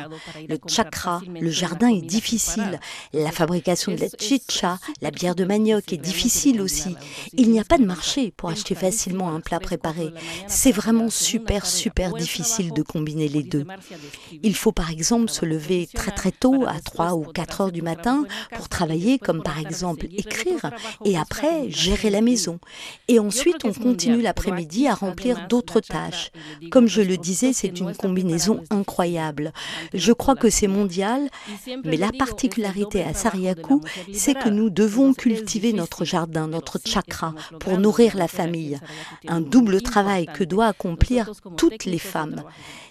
Le 0.47 0.57
chakra, 0.67 1.21
le 1.27 1.49
jardin 1.49 1.89
est 1.89 2.01
difficile. 2.01 2.79
La 3.13 3.31
fabrication 3.31 3.93
de 3.93 3.99
la 3.99 4.07
chicha, 4.19 4.79
la 5.01 5.11
bière 5.11 5.35
de 5.35 5.45
manioc 5.45 5.93
est 5.93 5.97
difficile 5.97 6.61
aussi. 6.61 6.95
Il 7.33 7.51
n'y 7.51 7.59
a 7.59 7.63
pas 7.63 7.77
de 7.77 7.85
marché 7.85 8.31
pour 8.35 8.49
acheter 8.49 8.75
facilement 8.75 9.29
un 9.29 9.39
plat 9.39 9.59
préparé. 9.59 10.09
C'est 10.47 10.71
vraiment 10.71 11.09
super, 11.09 11.65
super 11.65 12.13
difficile 12.13 12.73
de 12.73 12.83
combiner 12.87 13.27
les 13.27 13.43
deux. 13.43 13.65
Il 14.43 14.55
faut 14.55 14.71
par 14.71 14.89
exemple 14.89 15.29
se 15.29 15.45
lever 15.45 15.87
très 15.93 16.11
très 16.11 16.31
tôt, 16.31 16.65
à 16.67 16.79
3 16.79 17.15
ou 17.15 17.23
4 17.23 17.61
heures 17.61 17.71
du 17.71 17.81
matin, 17.81 18.25
pour 18.55 18.69
travailler, 18.69 19.19
comme 19.19 19.43
par 19.43 19.59
exemple 19.59 20.05
écrire, 20.11 20.71
et 21.05 21.17
après 21.17 21.69
gérer 21.69 22.09
la 22.09 22.21
maison. 22.21 22.59
Et 23.07 23.19
ensuite, 23.19 23.65
on 23.65 23.73
continue 23.73 24.21
l'après-midi 24.21 24.87
à 24.87 24.95
remplir 24.95 25.47
d'autres 25.47 25.79
tâches. 25.79 26.31
Comme 26.71 26.87
je 26.87 27.01
le 27.01 27.17
disais, 27.17 27.53
c'est 27.53 27.79
une 27.79 27.93
combinaison 27.95 28.63
incroyable. 28.69 29.51
Je 29.93 30.13
crois 30.13 30.35
que 30.35 30.49
c'est 30.49 30.67
mondial, 30.67 31.29
mais 31.83 31.97
la 31.97 32.11
particularité 32.11 33.03
à 33.03 33.13
Sariakou, 33.13 33.81
c'est 34.13 34.33
que 34.33 34.49
nous 34.49 34.69
devons 34.69 35.13
cultiver 35.13 35.73
notre 35.73 36.05
jardin, 36.05 36.47
notre 36.47 36.79
chakra, 36.85 37.33
pour 37.59 37.77
nourrir 37.77 38.15
la 38.15 38.27
famille. 38.27 38.79
Un 39.27 39.41
double 39.41 39.81
travail 39.81 40.27
que 40.27 40.43
doivent 40.43 40.67
accomplir 40.67 41.31
toutes 41.55 41.85
les 41.85 41.99
femmes. 41.99 42.43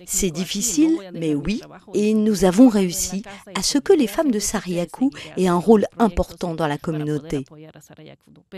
C'est 0.07 0.31
difficile, 0.31 0.99
mais 1.13 1.35
oui, 1.35 1.61
et 1.95 2.15
nous 2.15 2.45
avons 2.45 2.69
réussi 2.69 3.23
à 3.55 3.63
ce 3.63 3.79
que 3.79 3.93
les 3.93 4.07
femmes 4.07 4.31
de 4.31 4.39
Sariakou 4.39 5.11
aient 5.37 5.49
un 5.49 5.59
rôle 5.59 5.87
important 5.99 6.55
dans 6.55 6.67
la 6.67 6.79
communauté. 6.79 7.45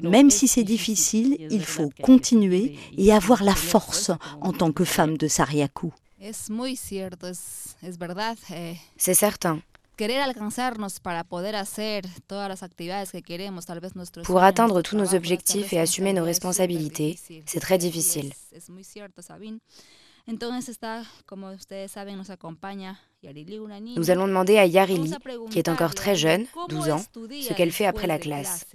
Même 0.02 0.30
si 0.30 0.49
c'est 0.49 0.64
difficile, 0.64 1.37
il 1.50 1.64
faut 1.64 1.90
continuer 2.02 2.76
et 2.97 3.12
avoir 3.12 3.42
la 3.42 3.54
force 3.54 4.11
en 4.40 4.52
tant 4.52 4.73
que 4.73 4.85
femme 4.85 5.16
de 5.16 5.28
Sariakou. 5.28 5.92
C'est 8.97 9.14
certain. 9.14 9.61
Pour 14.25 14.42
atteindre 14.42 14.82
tous 14.82 14.97
nos 14.97 15.14
objectifs 15.14 15.73
et 15.73 15.80
assumer 15.80 16.12
nos 16.12 16.25
responsabilités, 16.25 17.18
c'est 17.47 17.61
très 17.61 17.78
difficile. 17.78 18.32
Nous 23.97 24.11
allons 24.11 24.28
demander 24.28 24.58
à 24.58 24.66
Yarili, 24.66 25.14
qui 25.50 25.58
est 25.58 25.68
encore 25.68 25.94
très 25.94 26.16
jeune, 26.16 26.44
12 26.68 26.90
ans, 26.90 27.02
ce 27.40 27.54
qu'elle 27.54 27.73
fait 27.73 27.87
après 27.87 28.06
la 28.06 28.18
classe. 28.18 28.66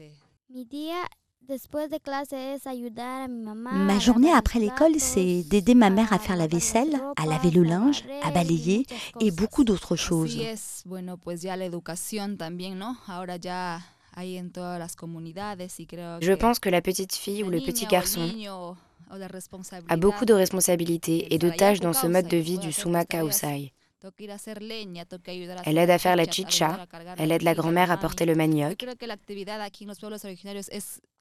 Ma 3.71 3.99
journée 3.99 4.31
après 4.31 4.59
l'école, 4.59 4.95
c'est 4.97 5.43
d'aider 5.43 5.75
ma 5.75 5.89
mère 5.91 6.11
à 6.11 6.17
faire 6.17 6.37
la 6.37 6.47
vaisselle, 6.47 6.99
à 7.17 7.25
laver 7.25 7.51
le 7.51 7.63
linge, 7.63 8.03
à 8.23 8.31
balayer 8.31 8.85
et 9.19 9.29
beaucoup 9.29 9.63
d'autres 9.63 9.95
choses. 9.95 10.35
Je 16.21 16.33
pense 16.33 16.59
que 16.59 16.69
la 16.69 16.81
petite 16.81 17.15
fille 17.15 17.43
ou 17.43 17.49
le 17.49 17.59
petit 17.59 17.85
garçon 17.85 18.29
a 19.89 19.97
beaucoup 19.97 20.25
de 20.25 20.33
responsabilités 20.33 21.33
et 21.33 21.37
de 21.37 21.49
tâches 21.49 21.79
dans 21.79 21.93
ce 21.93 22.07
mode 22.07 22.27
de 22.27 22.37
vie 22.37 22.57
du 22.57 22.71
Suma 22.71 23.05
Kausai. 23.05 23.73
Elle 25.65 25.77
aide 25.77 25.89
à 25.89 25.97
faire 25.97 26.15
la 26.15 26.25
chicha, 26.25 26.87
elle 27.17 27.31
aide 27.31 27.43
la 27.43 27.55
grand-mère 27.55 27.91
à 27.91 27.97
porter 27.97 28.25
le 28.25 28.35
manioc. 28.35 28.85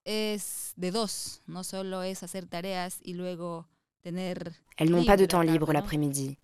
Elles 0.05 0.41
n'ont 4.91 5.05
pas 5.05 5.17
de 5.17 5.27
temps 5.27 5.43
libre 5.43 5.73
l'après-midi. 5.73 6.37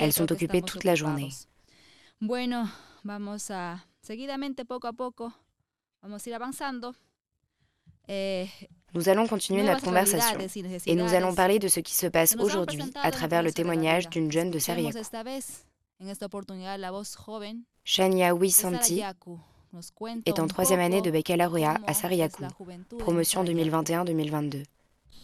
Elles 0.00 0.12
sont 0.12 0.32
occupées 0.32 0.62
toute 0.62 0.84
la 0.84 0.94
journée. 0.94 1.28
Bueno, 2.20 2.68
vamos 3.02 3.50
a 3.50 3.84
seguidamente 4.00 4.64
poco 4.64 4.86
a 4.86 4.92
poco 4.92 5.32
vamos 6.02 6.24
a 6.24 6.30
ir 6.30 6.34
avanzando. 6.34 6.94
Nous 8.94 9.08
allons 9.08 9.26
continuer 9.26 9.62
notre 9.62 9.82
conversation. 9.84 10.38
et 10.86 10.94
nous 10.94 11.14
allons 11.14 11.34
parler 11.34 11.58
de 11.58 11.68
ce 11.68 11.80
qui 11.80 11.94
se 11.94 12.06
passe 12.06 12.36
aujourd'hui 12.38 12.80
à 13.02 13.10
travers 13.10 13.42
le 13.42 13.52
témoignage 13.52 14.08
d'une 14.08 14.30
jeune 14.30 14.50
de 14.50 14.58
Sariakou. 14.58 14.98
Shania 17.84 18.34
Wisanti 18.34 19.02
est 20.26 20.38
en 20.38 20.46
troisième 20.46 20.80
année 20.80 21.00
de 21.00 21.10
baccalauréat 21.10 21.78
à 21.86 21.94
Sariakou, 21.94 22.44
promotion 22.98 23.44
2021-2022. 23.44 24.64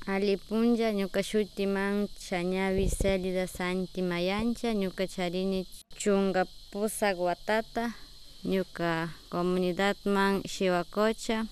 Alipunja 0.06 0.90
ñuka 0.92 1.22
shutiman 1.22 2.06
Chañawi 2.18 2.88
Celida 2.88 3.46
Santi 3.46 4.00
Mayancha 4.00 4.72
ñuka 4.72 5.06
charini 5.06 5.66
chunga 5.98 6.46
pusak 6.72 7.18
watata 7.18 7.90
ñuka 8.44 9.08
comunidadman 9.28 10.40
Shiwakocha 10.46 11.44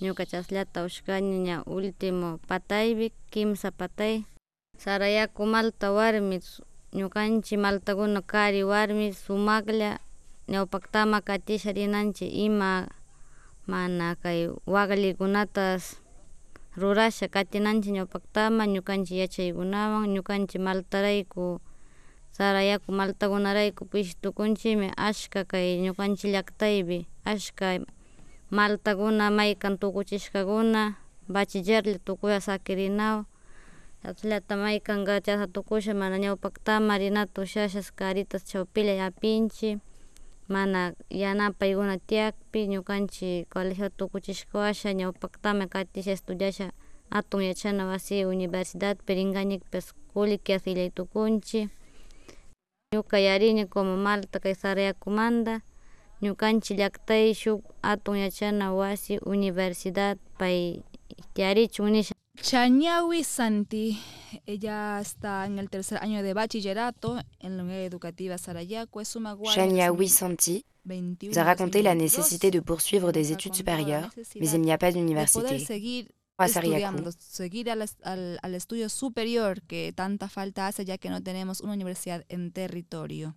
ñuka 0.00 0.22
chasllata 0.30 0.84
ushkani 0.86 1.38
ña 1.46 1.56
último 1.66 2.38
pataypi 2.48 3.10
kimsa 3.30 3.70
patay 3.74 4.22
Sarayaku 4.78 5.42
malta 5.46 5.90
warmi 5.90 6.38
ñukanchik 6.94 7.58
maltakuna 7.58 8.22
kari 8.22 8.62
warmi 8.62 9.10
sumaklla 9.12 9.98
ñawpaktama 10.52 11.18
katisha 11.26 11.72
rinanchik 11.74 12.30
ima 12.46 12.86
mana 13.66 14.14
kay 14.22 14.40
waglikunatas 14.74 15.98
rurasha 16.78 17.26
katinanchik 17.26 17.92
ñawpaktama 17.98 18.62
ñukanchik 18.74 19.18
yachaykunawan 19.22 20.06
ñukanchik 20.14 20.62
maltarayku 20.62 21.58
Sarayaku 22.30 22.88
maltakunarayku 22.94 23.82
pishtukunchikmi 23.90 24.88
ashka 24.94 25.42
kay 25.42 25.82
ñukanchik 25.82 26.30
llaktaypi 26.34 26.98
ashka 27.26 27.82
maltakuna 28.50 29.30
maykan 29.30 29.78
tukuchishkakuna 29.78 30.94
bachillerli 31.32 31.98
tukuya 32.04 32.40
sakirinawan 32.40 33.24
chashnata 34.02 34.56
maykanka 34.56 35.20
chasna 35.20 35.46
tukusha 35.46 35.94
mana 35.94 36.16
ñawpaktama 36.18 36.98
rinata 36.98 37.42
ushashas 37.42 37.92
karitas 37.92 38.44
chawpilla 38.44 38.92
yapinchik 38.92 39.78
mana 40.48 40.92
yanapaykuna 41.10 41.98
tiyakpi 42.08 42.66
ñukanchik 42.72 43.48
colegio 43.52 43.88
tukuchishka 43.88 44.58
washa 44.58 44.92
ñawpaktama 44.92 45.66
katish 45.66 46.06
estudiasha 46.08 46.72
atun 47.10 47.42
yachana 47.42 47.86
wasi 47.86 48.24
universidadpi 48.24 49.14
ringanikpi 49.14 49.78
kullki 50.12 50.52
afiliaytukunchik 50.56 51.68
ñuka 52.94 53.18
yarini 53.20 53.66
como 53.66 53.96
Malta 53.96 54.40
kay 54.40 54.54
Sarayakumanta 54.54 55.60
ñukanchik 56.22 56.78
llaktay 56.78 57.34
shuk 57.34 57.62
atun 57.82 58.18
yachana 58.18 58.72
wasi 58.72 59.18
universidad 59.24 60.18
pay 60.38 60.82
tiyarichun 61.34 61.92
nisha 61.92 62.14
Chanyawi 62.40 63.24
Santi, 63.24 63.98
ella 64.46 65.00
está 65.00 65.44
en 65.46 65.58
el 65.58 65.68
tercer 65.68 65.98
año 66.00 66.22
de 66.22 66.34
bachillerato 66.34 67.18
en 67.40 67.56
la 67.56 67.64
Unidad 67.64 67.82
Educativa. 67.82 68.36
Es 68.36 68.42
Santi 70.12 70.64
nous 70.88 71.38
a 71.38 71.44
raconté 71.44 71.82
la 71.82 71.94
nécessité 71.94 72.50
de 72.50 72.60
poursuivre 72.60 73.12
des 73.12 73.32
études 73.32 73.54
supérieures, 73.54 74.10
mais 74.40 74.50
il 74.50 74.60
n'y 74.60 74.72
a 74.72 74.78
pas 74.78 74.92
d'université. 74.92 75.66
A 76.40 76.46
Sarayaku. 76.46 77.10
seguir 77.18 77.68
al, 77.68 77.84
al, 78.04 78.38
al 78.40 78.54
estudio 78.54 78.88
superior 78.88 79.60
que 79.62 79.92
tanta 79.92 80.28
falta 80.28 80.68
hace 80.68 80.84
ya 80.84 80.96
que 80.96 81.10
no 81.10 81.20
tenemos 81.20 81.60
una 81.60 81.72
universidad 81.72 82.24
en 82.28 82.52
territorio. 82.52 83.34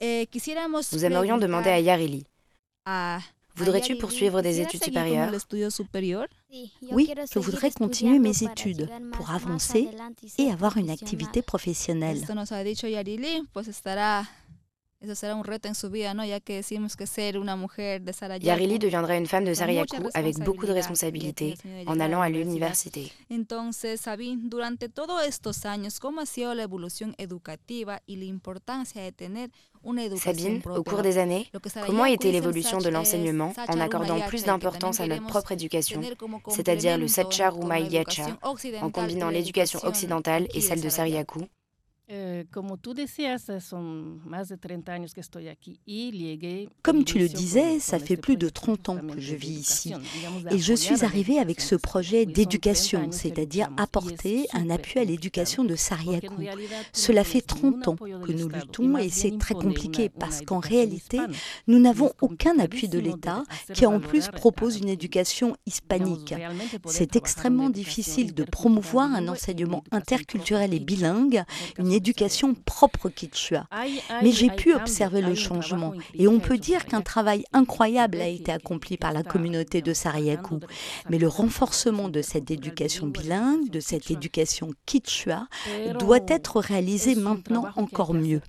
Nous 0.00 1.04
aimerions 1.04 1.38
demander 1.38 1.70
à 1.70 1.80
Yarili. 1.80 2.24
Voudrais-tu 3.56 3.96
poursuivre 3.96 4.40
des 4.40 4.60
études 4.60 4.84
supérieures? 4.84 5.32
Oui, 6.92 7.12
je 7.32 7.38
voudrais 7.40 7.70
continuer 7.72 8.18
mes 8.20 8.42
études 8.44 8.88
pour 9.12 9.30
avancer 9.30 9.88
et 10.38 10.50
avoir 10.50 10.76
une 10.76 10.90
activité 10.90 11.42
professionnelle. 11.42 12.24
Eso 15.00 15.14
será 15.14 15.36
un 15.36 15.44
reto 15.44 15.68
en 15.68 15.76
su 15.76 15.90
vida, 15.90 16.12
¿no? 16.12 16.24
Ya 16.24 16.40
que 16.40 16.56
decimos 16.56 16.96
que 16.96 17.06
ser 17.06 17.38
una 17.38 17.54
mujer 17.54 18.02
de 18.02 18.12
Sarayaku. 18.12 18.46
Yarili 18.46 18.78
deviendra 18.78 19.16
une 19.16 19.28
femme 19.28 19.44
de 19.44 19.54
Sarayaku 19.54 20.08
avec 20.12 20.38
beaucoup 20.40 20.66
de 20.66 20.72
responsabilités 20.72 21.54
en 21.86 22.00
allant 22.00 22.20
à 22.20 22.28
l'université. 22.28 23.12
Entonces, 23.30 24.00
Sabine, 24.00 24.48
durante 24.48 24.88
todos 24.88 25.24
estos 25.24 25.64
años, 25.66 26.00
¿cómo 26.00 26.20
ha 26.20 26.26
sido 26.26 26.52
la 26.52 26.64
evolución 26.64 27.14
educativa 27.16 28.02
y 28.08 28.16
la 28.16 28.24
importancia 28.24 29.00
de 29.00 29.12
tener 29.12 29.50
una 29.82 30.02
educación 30.02 30.34
Sabine, 30.34 30.62
au 30.76 30.82
cours 30.82 31.02
des 31.02 31.16
années, 31.16 31.48
comment 31.86 32.02
a 32.02 32.10
été 32.10 32.32
l'évolution 32.32 32.78
de 32.78 32.88
l'enseignement 32.88 33.52
en 33.68 33.78
accordant 33.78 34.18
plus 34.26 34.42
d'importance 34.42 34.98
à 34.98 35.06
notre 35.06 35.28
propre 35.28 35.52
éducation, 35.52 36.00
c'est-à-dire 36.48 36.98
le 36.98 37.06
Satcharuma 37.06 37.78
Yacha, 37.78 38.36
en 38.82 38.90
combinant 38.90 39.30
l'éducation 39.30 39.78
occidentale 39.84 40.48
et 40.52 40.60
celle 40.60 40.80
de 40.80 40.88
Sarayaku 40.88 41.46
comme 46.82 47.04
tu 47.04 47.18
le 47.18 47.28
disais, 47.28 47.80
ça 47.80 47.98
fait 47.98 48.16
plus 48.16 48.36
de 48.36 48.48
30 48.48 48.88
ans 48.88 48.98
que 48.98 49.20
je 49.20 49.34
vis 49.34 49.60
ici. 49.60 49.92
Et 50.50 50.58
je 50.58 50.72
suis 50.72 51.04
arrivée 51.04 51.38
avec 51.38 51.60
ce 51.60 51.74
projet 51.74 52.24
d'éducation, 52.24 53.12
c'est-à-dire 53.12 53.68
apporter 53.76 54.46
un 54.54 54.70
appui 54.70 55.00
à 55.00 55.04
l'éducation 55.04 55.64
de 55.64 55.76
Sariakou. 55.76 56.42
Cela 56.92 57.24
fait 57.24 57.42
30 57.42 57.88
ans 57.88 57.96
que 57.96 58.32
nous 58.32 58.48
luttons 58.48 58.96
et 58.96 59.10
c'est 59.10 59.36
très 59.38 59.54
compliqué 59.54 60.08
parce 60.08 60.40
qu'en 60.40 60.60
réalité, 60.60 61.18
nous 61.66 61.78
n'avons 61.78 62.12
aucun 62.22 62.58
appui 62.58 62.88
de 62.88 62.98
l'État 62.98 63.42
qui 63.74 63.84
en 63.84 64.00
plus 64.00 64.28
propose 64.28 64.78
une 64.78 64.88
éducation 64.88 65.56
hispanique. 65.66 66.34
C'est 66.86 67.16
extrêmement 67.16 67.68
difficile 67.68 68.32
de 68.32 68.44
promouvoir 68.44 69.12
un 69.12 69.28
enseignement 69.28 69.84
interculturel 69.90 70.72
et 70.72 70.80
bilingue, 70.80 71.42
une 71.78 71.97
éducation 71.98 72.54
propre 72.54 73.08
quichua. 73.08 73.66
Mais 74.22 74.32
j'ai 74.32 74.50
pu 74.50 74.74
observer 74.74 75.20
le 75.20 75.34
changement 75.34 75.92
et 76.14 76.26
on 76.28 76.40
peut 76.40 76.58
dire 76.58 76.86
qu'un 76.86 77.02
travail 77.02 77.44
incroyable 77.52 78.20
a 78.20 78.28
été 78.28 78.50
accompli 78.52 78.96
par 78.96 79.12
la 79.12 79.22
communauté 79.22 79.82
de 79.82 79.92
Sarayaku. 79.92 80.60
Mais 81.10 81.18
le 81.18 81.28
renforcement 81.28 82.08
de 82.08 82.22
cette 82.22 82.50
éducation 82.50 83.06
bilingue, 83.06 83.70
de 83.70 83.80
cette 83.80 84.10
éducation 84.10 84.70
quichua, 84.86 85.46
doit 85.98 86.26
être 86.28 86.60
réalisé 86.60 87.14
maintenant 87.14 87.66
encore 87.76 88.14
mieux. 88.14 88.40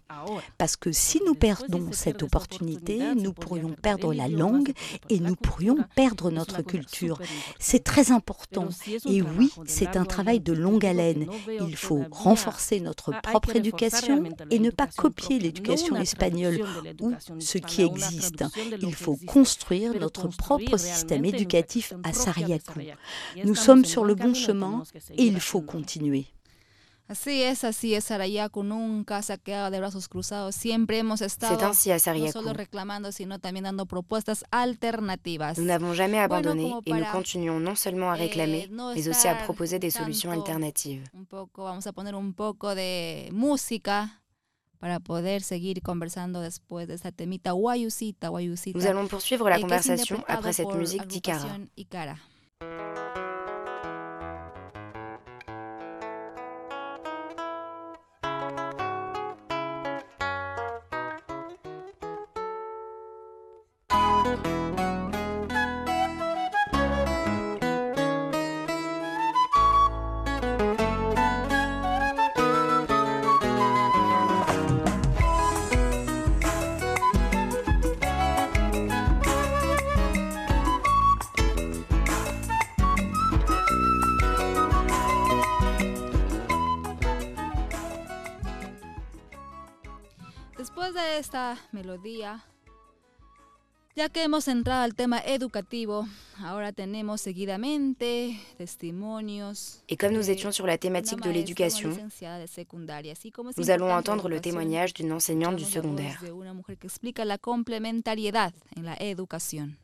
Parce 0.57 0.75
que 0.75 0.91
si 0.91 1.19
nous 1.25 1.35
perdons 1.35 1.89
cette 1.91 2.23
opportunité, 2.23 2.99
nous 3.15 3.33
pourrions 3.33 3.75
perdre 3.81 4.13
la 4.13 4.27
langue 4.27 4.71
et 5.09 5.19
nous 5.19 5.35
pourrions 5.35 5.77
perdre 5.95 6.29
notre 6.29 6.61
culture. 6.61 7.19
C'est 7.59 7.83
très 7.83 8.11
important. 8.11 8.69
Et 9.07 9.21
oui, 9.21 9.51
c'est 9.65 9.97
un 9.97 10.05
travail 10.05 10.39
de 10.39 10.53
longue 10.53 10.85
haleine. 10.85 11.27
Il 11.67 11.75
faut 11.75 12.03
renforcer 12.11 12.79
notre 12.79 13.11
propre 13.21 13.38
éducation 13.55 14.23
et 14.49 14.59
ne 14.59 14.69
pas 14.69 14.87
copier 14.87 15.39
l'éducation 15.39 15.95
espagnole 15.95 16.61
ou 17.01 17.13
ce 17.39 17.57
qui 17.57 17.81
existe. 17.81 18.43
Il 18.81 18.93
faut 18.93 19.17
construire 19.27 19.93
notre 19.99 20.27
propre 20.27 20.77
système 20.77 21.25
éducatif 21.25 21.93
à 22.03 22.13
Sariakou. 22.13 22.79
Nous 23.43 23.55
sommes 23.55 23.85
sur 23.85 24.05
le 24.05 24.15
bon 24.15 24.33
chemin 24.33 24.83
et 25.17 25.23
il 25.25 25.39
faut 25.39 25.61
continuer. 25.61 26.25
Así 27.09 27.41
es, 27.41 27.63
así 27.63 27.95
es, 27.95 28.03
Sarayaku 28.03 28.61
nunca 28.61 29.23
se 29.23 29.33
ha 29.33 29.37
quedado 29.37 29.71
de 29.71 29.79
brazos 29.79 30.07
cruzados. 30.07 30.53
Siempre 30.53 30.99
hemos 30.99 31.21
estado 31.21 31.59
no 31.59 32.31
solo 32.31 32.53
reclamando, 32.53 33.11
sino 33.11 33.39
también 33.39 33.63
dando 33.63 33.87
propuestas 33.87 34.45
alternativas. 34.51 35.57
Nous 35.57 35.65
n'avons 35.65 35.95
jamais 35.95 36.19
abandonné 36.19 36.69
bueno, 36.69 36.81
et 36.85 36.93
nous 36.93 37.11
continuons 37.11 37.59
non 37.59 37.75
seulement 37.75 38.11
à 38.11 38.15
eh, 38.15 38.27
réclamer, 38.27 38.65
eh, 38.65 38.69
no 38.69 38.93
mais 38.93 39.07
aussi 39.07 39.27
à 39.27 39.43
proposer 39.43 39.79
des 39.79 39.89
solutions 39.89 40.31
alternatives. 40.31 41.09
Un 41.15 41.25
poco, 41.25 41.63
vamos 41.63 41.87
a 41.87 41.93
poner 41.93 42.13
un 42.13 42.31
poco 42.31 42.75
de 42.75 43.29
música 43.31 44.21
para 44.77 44.99
poder 44.99 45.41
seguir 45.41 45.81
conversando 45.81 46.41
después 46.41 46.87
de 46.87 46.93
esta 46.93 47.11
temita 47.11 47.53
guayusita, 47.53 48.29
guayusita. 48.29 48.77
Nous 48.77 48.85
allons 48.85 49.07
poursuivre 49.07 49.49
la 49.49 49.57
eh, 49.57 49.61
conversation 49.61 50.23
après 50.27 50.53
cette 50.53 50.75
musique 50.75 51.07
d'Ikara. 51.07 52.19
Esta 91.29 91.59
melodía, 91.71 92.43
ya 93.95 94.09
que 94.09 94.23
hemos 94.23 94.47
entrado 94.47 94.81
al 94.81 94.95
tema 94.95 95.19
educativo, 95.19 96.07
ahora 96.39 96.71
tenemos 96.71 97.21
seguidamente 97.21 98.35
testimonios. 98.57 99.83
Et 99.87 99.95
comme 99.95 100.13
nous 100.15 100.27
étions 100.31 100.51
sur 100.51 100.65
la 100.65 100.79
thématique 100.79 101.21
de 101.21 101.29
l'éducation, 101.29 101.91
nous 103.57 103.69
allons 103.69 103.91
entendre 103.91 104.27
le 104.27 104.39
témoignage 104.39 104.95
d'une 104.95 105.11
enseignante 105.11 105.55
du 105.55 105.65
secondaire. 105.65 106.19
De 106.19 106.31
una 106.31 106.55
mujer 106.55 106.77
que 106.79 106.87
explica 106.87 107.23
la 107.25 107.37
complementariedad 107.37 108.51
en 108.75 108.85
la 108.85 108.95
educación. 108.99 109.77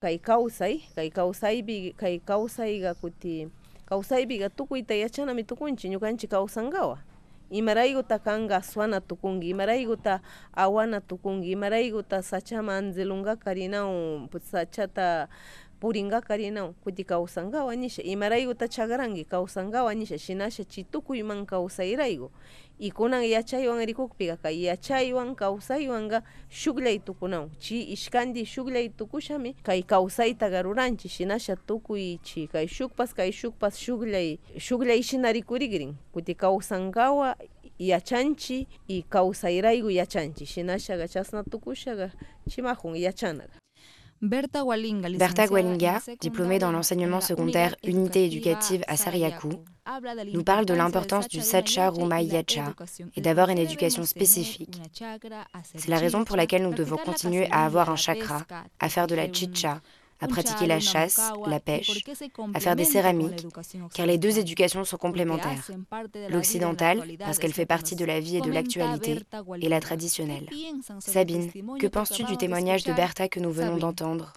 Kai 0.00 0.18
kausai, 0.18 0.82
kai 0.94 1.08
kausai 1.10 1.62
bi 1.62 1.94
kai 1.96 2.20
kausai 2.20 2.78
ga 2.80 2.92
kuti 2.94 3.48
kausai 3.86 4.26
biga 4.26 4.50
tuku 4.50 4.76
ita 4.76 4.94
yachana 4.94 5.32
mi 5.32 5.44
tukunchi 5.44 5.88
nyukanchi 5.88 6.28
kausangawa. 6.28 6.98
imaraykuta 7.54 8.18
kanka 8.18 8.56
aswana 8.58 8.98
tukungi 9.00 9.48
imaraykuta 9.54 10.20
awana 10.52 11.00
tukungi 11.00 11.50
imaraykuta 11.54 12.22
sachama 12.22 12.76
anzilunga 12.76 13.36
karinawan 13.38 14.26
um, 14.26 14.40
sachata 14.42 15.28
puringa 15.80 16.20
kari 16.20 16.50
nau 16.50 16.72
kuti 16.84 17.04
kausangawanishe 17.04 18.02
imaraigo 18.02 18.54
tachagarangui 18.54 19.24
kausangawanishe 19.24 20.18
shinashi 20.18 20.64
chitukuiman 20.64 21.46
kawsairaigo 21.46 22.30
ikunan 22.78 23.24
yachaywan 23.24 23.86
rikukpiqa 23.86 24.36
kay 24.36 24.66
yachaywan 24.66 25.34
kawsaywanga 25.34 26.22
shuklaytukunan 26.48 27.50
chi 27.58 27.82
ishkandi 27.94 28.44
shuklaytukushami 28.46 29.54
kay 29.62 29.82
kawsayta 29.82 30.62
ruranchik 30.62 31.10
shinasha 31.10 31.56
tukuy 31.56 32.18
chi 32.22 32.46
kay 32.46 32.66
shukpas 32.66 33.14
kay 33.14 33.30
shukpas 33.32 33.78
shuklay 33.78 34.38
shuklayshina 34.58 35.32
rikurigrin 35.32 35.94
kuti 36.12 36.34
kawsankawa 36.34 37.36
yachanchi 37.78 38.66
y 38.88 39.02
kawsayraygu 39.02 39.90
yachanchi 39.90 40.46
shinashaga 40.46 41.08
chasna 41.08 41.42
tukushaga 41.42 42.10
chimajun 42.48 42.96
yachanaga 42.96 43.63
Berta 44.24 44.64
Walinga, 44.64 46.00
diplômée 46.18 46.58
dans 46.58 46.72
l'enseignement 46.72 47.20
secondaire 47.20 47.76
unité 47.84 48.24
éducative 48.24 48.82
à 48.88 48.96
Sariakou, 48.96 49.50
nous 50.32 50.42
parle 50.42 50.64
de 50.64 50.72
l'importance 50.72 51.28
du 51.28 51.42
Sacha 51.42 51.90
Rumai 51.90 52.24
Yacha 52.24 52.72
et 53.16 53.20
d'avoir 53.20 53.50
une 53.50 53.58
éducation 53.58 54.04
spécifique. 54.04 54.80
C'est 55.74 55.88
la 55.88 55.98
raison 55.98 56.24
pour 56.24 56.36
laquelle 56.36 56.62
nous 56.62 56.72
devons 56.72 56.96
continuer 56.96 57.48
à 57.50 57.66
avoir 57.66 57.90
un 57.90 57.96
chakra, 57.96 58.46
à 58.80 58.88
faire 58.88 59.06
de 59.06 59.14
la 59.14 59.30
chicha, 59.30 59.82
à 60.20 60.28
pratiquer 60.28 60.66
la 60.66 60.80
chasse, 60.80 61.20
la 61.46 61.60
pêche, 61.60 62.04
à 62.54 62.60
faire 62.60 62.76
des 62.76 62.84
céramiques, 62.84 63.46
car 63.92 64.06
les 64.06 64.18
deux 64.18 64.38
éducations 64.38 64.84
sont 64.84 64.96
complémentaires. 64.96 65.70
L'occidentale, 66.30 67.02
parce 67.18 67.38
qu'elle 67.38 67.52
fait 67.52 67.66
partie 67.66 67.96
de 67.96 68.04
la 68.04 68.20
vie 68.20 68.36
et 68.36 68.40
de 68.40 68.50
l'actualité, 68.50 69.20
et 69.60 69.68
la 69.68 69.80
traditionnelle. 69.80 70.48
Sabine, 71.00 71.50
que 71.78 71.86
penses-tu 71.86 72.24
du 72.24 72.36
témoignage 72.36 72.84
de 72.84 72.92
Bertha 72.92 73.28
que 73.28 73.40
nous 73.40 73.50
venons 73.50 73.76
d'entendre? 73.76 74.32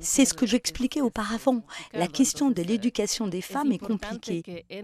C'est 0.00 0.24
ce 0.24 0.34
que 0.34 0.46
j'expliquais 0.46 1.00
auparavant. 1.00 1.62
La 1.92 2.06
question 2.06 2.50
de 2.50 2.62
l'éducation 2.62 3.26
des 3.26 3.40
femmes 3.40 3.72
est 3.72 3.78
compliquée. 3.78 4.64
Et 4.68 4.82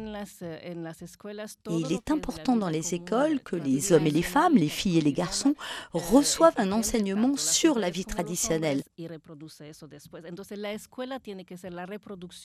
il 1.71 1.93
est 1.93 2.11
important 2.11 2.57
dans 2.57 2.69
les 2.69 2.95
écoles 2.95 3.20
que 3.43 3.57
les 3.57 3.93
hommes 3.93 4.07
et 4.07 4.11
les 4.11 4.23
femmes, 4.23 4.57
les 4.57 4.69
filles 4.69 4.99
et 4.99 5.03
les 5.03 5.13
garçons 5.13 5.55
reçoivent 5.93 6.55
un 6.57 6.73
enseignement 6.73 7.37
sur 7.37 7.79
la 7.79 7.91
vie 7.91 8.05
traditionnelle. 8.05 8.83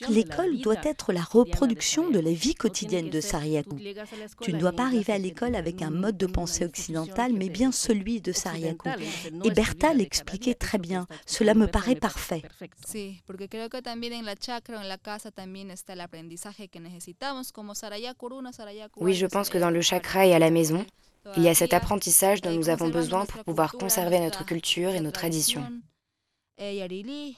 L'école 0.09 0.57
doit 0.59 0.75
être 0.83 1.13
la 1.13 1.21
reproduction 1.21 2.09
de 2.09 2.19
la 2.19 2.31
vie 2.31 2.55
quotidienne 2.55 3.09
de 3.09 3.21
Sariakou. 3.21 3.77
Tu 4.41 4.53
ne 4.53 4.59
dois 4.59 4.71
pas 4.71 4.85
arriver 4.85 5.13
à 5.13 5.17
l'école 5.17 5.55
avec 5.55 5.81
un 5.81 5.91
mode 5.91 6.17
de 6.17 6.25
pensée 6.25 6.65
occidental, 6.65 7.33
mais 7.33 7.49
bien 7.49 7.71
celui 7.71 8.21
de 8.21 8.31
Sariakou. 8.31 8.89
Et 9.43 9.51
Bertha 9.51 9.93
l'expliquait 9.93 10.55
très 10.55 10.77
bien. 10.77 11.07
Cela 11.25 11.53
me 11.53 11.67
paraît 11.67 11.95
parfait. 11.95 12.41
Oui, 18.97 19.13
je 19.13 19.25
pense 19.25 19.49
que 19.49 19.57
dans 19.57 19.69
le 19.69 19.81
chakra 19.81 20.25
et 20.25 20.33
à 20.33 20.39
la 20.39 20.49
maison, 20.49 20.64
il 21.35 21.43
y 21.43 21.49
a 21.49 21.55
cet 21.55 21.73
apprentissage 21.73 22.41
dont 22.41 22.51
nous 22.51 22.69
avons 22.69 22.89
besoin 22.89 23.25
pour 23.25 23.43
pouvoir 23.43 23.73
conserver 23.73 24.19
notre 24.19 24.45
culture 24.45 24.91
et 24.91 24.99
nos 24.99 25.11
traditions. 25.11 25.65
Yarili, 26.59 27.37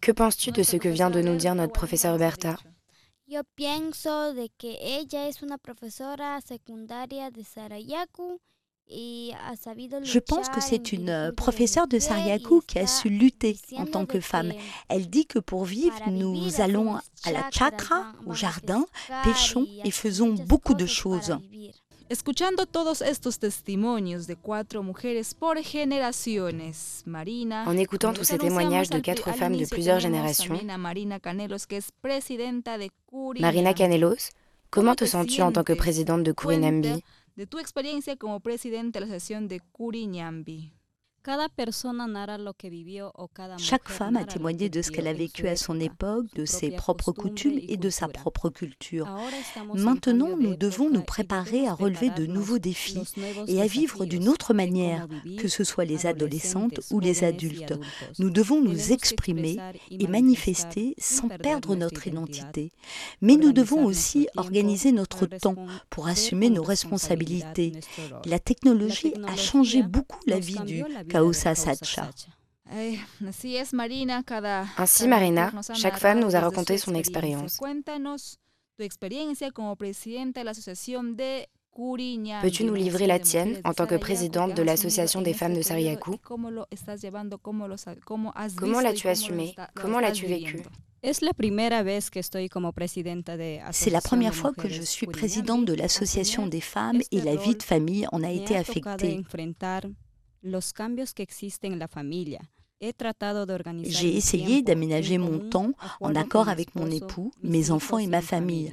que 0.00 0.12
penses-tu 0.12 0.50
de 0.50 0.62
ce 0.62 0.76
que 0.76 0.88
vient 0.88 1.10
de 1.10 1.20
nous 1.20 1.36
dire 1.36 1.54
notre 1.54 1.72
professeur 1.72 2.18
Bertha 2.18 2.56
Yo 3.28 3.42
pienso 3.56 4.34
de 4.34 4.48
que 4.56 4.68
ella 4.80 5.26
es 5.26 5.42
una 5.42 5.56
de 5.56 7.42
je 8.88 10.18
pense 10.18 10.48
que 10.48 10.60
c'est 10.60 10.92
une 10.92 11.10
euh, 11.10 11.32
professeure 11.32 11.88
de 11.88 11.98
Sariakou 11.98 12.62
qui 12.66 12.78
a 12.78 12.86
su 12.86 13.08
lutter 13.08 13.56
en 13.76 13.86
tant 13.86 14.06
que 14.06 14.20
femme. 14.20 14.52
Elle 14.88 15.08
dit 15.08 15.26
que 15.26 15.40
pour 15.40 15.64
vivre, 15.64 15.98
nous 16.08 16.60
allons 16.60 16.94
à 17.24 17.32
la 17.32 17.50
chakra, 17.50 18.12
au 18.26 18.34
jardin, 18.34 18.86
pêchons 19.24 19.66
et 19.84 19.90
faisons 19.90 20.34
beaucoup 20.34 20.74
de 20.74 20.86
choses. 20.86 21.36
Escuchando 22.08 22.66
todos 22.66 23.02
estos 23.02 23.40
testimonios 23.40 24.28
de 24.28 24.36
cuatro 24.36 24.84
mujeres 24.84 25.34
por 25.34 25.60
generaciones, 25.60 27.02
Marina, 27.04 27.64
en 27.66 27.76
écoutant 27.76 28.12
tous 28.12 28.22
ces 28.22 28.38
témoignages 28.38 28.90
de 28.90 29.00
quatre 29.00 29.32
femmes 29.34 29.56
de 29.56 29.66
plusieurs 29.66 29.98
générations, 29.98 30.56
Marina 30.78 31.18
Canelos, 31.18 31.66
que 31.68 31.78
es 31.78 31.90
presidenta 32.00 32.78
de 32.78 32.92
Marina 33.40 33.74
Canelos, 33.74 34.30
comment 34.70 34.94
te 34.94 35.04
sens-tu 35.04 35.42
en 35.42 35.50
tant 35.50 35.64
que 35.64 35.72
présidente 35.72 36.22
de 36.22 36.30
Kurinambi 36.30 37.02
de 37.36 37.46
tu 37.46 37.58
experiencia 37.58 38.16
como 38.16 38.40
presidente 38.40 38.98
de 38.98 39.00
la 39.00 39.12
Asociación 39.12 39.46
de 39.46 39.60
Kuriñambi. 39.60 40.75
Chaque 43.58 43.88
femme 43.88 44.16
a 44.16 44.24
témoigné 44.24 44.68
de 44.68 44.80
ce 44.82 44.90
qu'elle 44.92 45.08
a 45.08 45.12
vécu 45.12 45.48
à 45.48 45.56
son 45.56 45.80
époque, 45.80 46.26
de 46.36 46.44
ses 46.44 46.70
propres 46.70 47.10
coutumes 47.10 47.58
et 47.68 47.76
de 47.76 47.90
sa 47.90 48.06
propre 48.06 48.48
culture. 48.48 49.08
Maintenant, 49.74 50.36
nous 50.36 50.54
devons 50.54 50.88
nous 50.88 51.02
préparer 51.02 51.66
à 51.66 51.74
relever 51.74 52.10
de 52.10 52.26
nouveaux 52.26 52.58
défis 52.60 53.02
et 53.48 53.60
à 53.60 53.66
vivre 53.66 54.04
d'une 54.04 54.28
autre 54.28 54.54
manière, 54.54 55.08
que 55.38 55.48
ce 55.48 55.64
soit 55.64 55.84
les 55.84 56.06
adolescentes 56.06 56.80
ou 56.92 57.00
les 57.00 57.24
adultes. 57.24 57.74
Nous 58.20 58.30
devons 58.30 58.60
nous 58.62 58.92
exprimer 58.92 59.56
et 59.90 60.06
manifester 60.06 60.94
sans 60.98 61.28
perdre 61.28 61.74
notre 61.74 62.06
identité. 62.06 62.70
Mais 63.20 63.36
nous 63.36 63.52
devons 63.52 63.84
aussi 63.84 64.28
organiser 64.36 64.92
notre 64.92 65.26
temps 65.26 65.56
pour 65.90 66.06
assumer 66.06 66.50
nos 66.50 66.62
responsabilités. 66.62 67.72
La 68.26 68.38
technologie 68.38 69.12
a 69.26 69.36
changé 69.36 69.82
beaucoup 69.82 70.20
la 70.26 70.38
vie 70.38 70.60
du 70.66 70.84
ainsi, 74.78 75.06
Marina, 75.06 75.52
chaque 75.74 75.98
femme 75.98 76.20
nous 76.20 76.34
a 76.34 76.40
raconté 76.40 76.78
son 76.78 76.94
expérience. 76.94 77.60
Peux-tu 82.42 82.64
nous 82.64 82.74
livrer 82.74 83.06
la 83.06 83.18
tienne 83.18 83.60
en 83.64 83.74
tant 83.74 83.86
que 83.86 83.94
présidente 83.96 84.54
de 84.54 84.62
l'Association 84.62 85.22
des 85.22 85.34
femmes 85.34 85.54
de 85.54 85.62
Sariakou 85.62 86.16
Comment 86.22 86.50
l'as-tu 88.80 89.08
assumé 89.08 89.54
Comment 89.74 90.00
l'as-tu 90.00 90.26
vécu 90.26 90.62
c'est 93.70 93.90
la 93.90 94.00
première 94.00 94.34
fois 94.34 94.52
que 94.52 94.68
je 94.68 94.82
suis 94.82 95.06
présidente 95.06 95.64
de 95.64 95.74
l'association 95.74 96.46
des 96.48 96.60
femmes 96.60 97.00
et 97.12 97.20
la 97.20 97.36
vie 97.36 97.54
de 97.54 97.62
famille 97.62 98.08
en 98.10 98.24
a 98.24 98.30
été 98.30 98.56
affectée. 98.56 99.22
J'ai 103.84 104.16
essayé 104.16 104.62
d'aménager 104.62 105.18
mon 105.18 105.38
temps 105.38 105.72
en 106.00 106.14
accord 106.14 106.48
avec 106.48 106.74
mon 106.74 106.90
époux, 106.90 107.30
mes 107.42 107.70
enfants 107.70 107.98
et 107.98 108.06
ma 108.06 108.22
famille. 108.22 108.72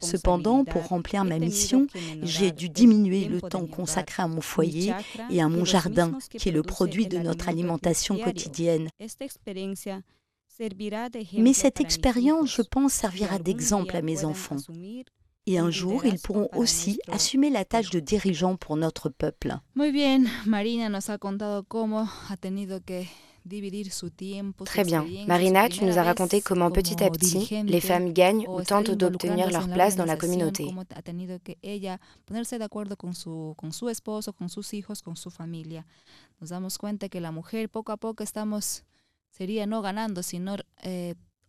Cependant, 0.00 0.64
pour 0.64 0.88
remplir 0.88 1.24
ma 1.24 1.38
mission, 1.38 1.86
j'ai 2.22 2.50
dû 2.50 2.68
diminuer 2.68 3.26
le 3.26 3.40
temps 3.42 3.66
consacré 3.66 4.22
à 4.22 4.28
mon 4.28 4.40
foyer 4.40 4.94
et 5.30 5.42
à 5.42 5.48
mon 5.48 5.64
jardin, 5.64 6.16
qui 6.30 6.48
est 6.48 6.52
le 6.52 6.62
produit 6.62 7.06
de 7.06 7.18
notre 7.18 7.48
alimentation 7.48 8.16
quotidienne. 8.18 8.88
Mais 11.38 11.52
cette 11.52 11.80
expérience, 11.80 12.54
je 12.54 12.62
pense, 12.62 12.92
servira 12.92 13.38
d'exemple 13.38 13.96
à 13.96 14.02
mes 14.02 14.24
enfants. 14.24 14.56
Et 15.46 15.58
un 15.58 15.70
jour, 15.70 16.04
ils 16.04 16.18
pourront 16.18 16.48
aussi 16.54 17.00
assumer 17.10 17.50
la 17.50 17.64
tâche 17.64 17.90
de 17.90 18.00
dirigeant 18.00 18.56
pour 18.56 18.76
notre 18.76 19.08
peuple. 19.08 19.56
Très 24.66 24.84
bien. 24.84 25.06
Marina, 25.26 25.68
tu 25.68 25.84
nous 25.84 25.98
as 25.98 26.02
raconté 26.02 26.40
comment 26.40 26.70
petit 26.70 27.02
à 27.02 27.10
petit, 27.10 27.62
les 27.64 27.80
femmes 27.80 28.12
gagnent 28.12 28.46
ou 28.48 28.62
tentent 28.62 28.90
d'obtenir 28.90 29.50
leur 29.50 29.68
place 29.68 29.96
dans 29.96 30.04
la 30.04 30.16
communauté. 30.16 30.64
Nos 30.64 30.72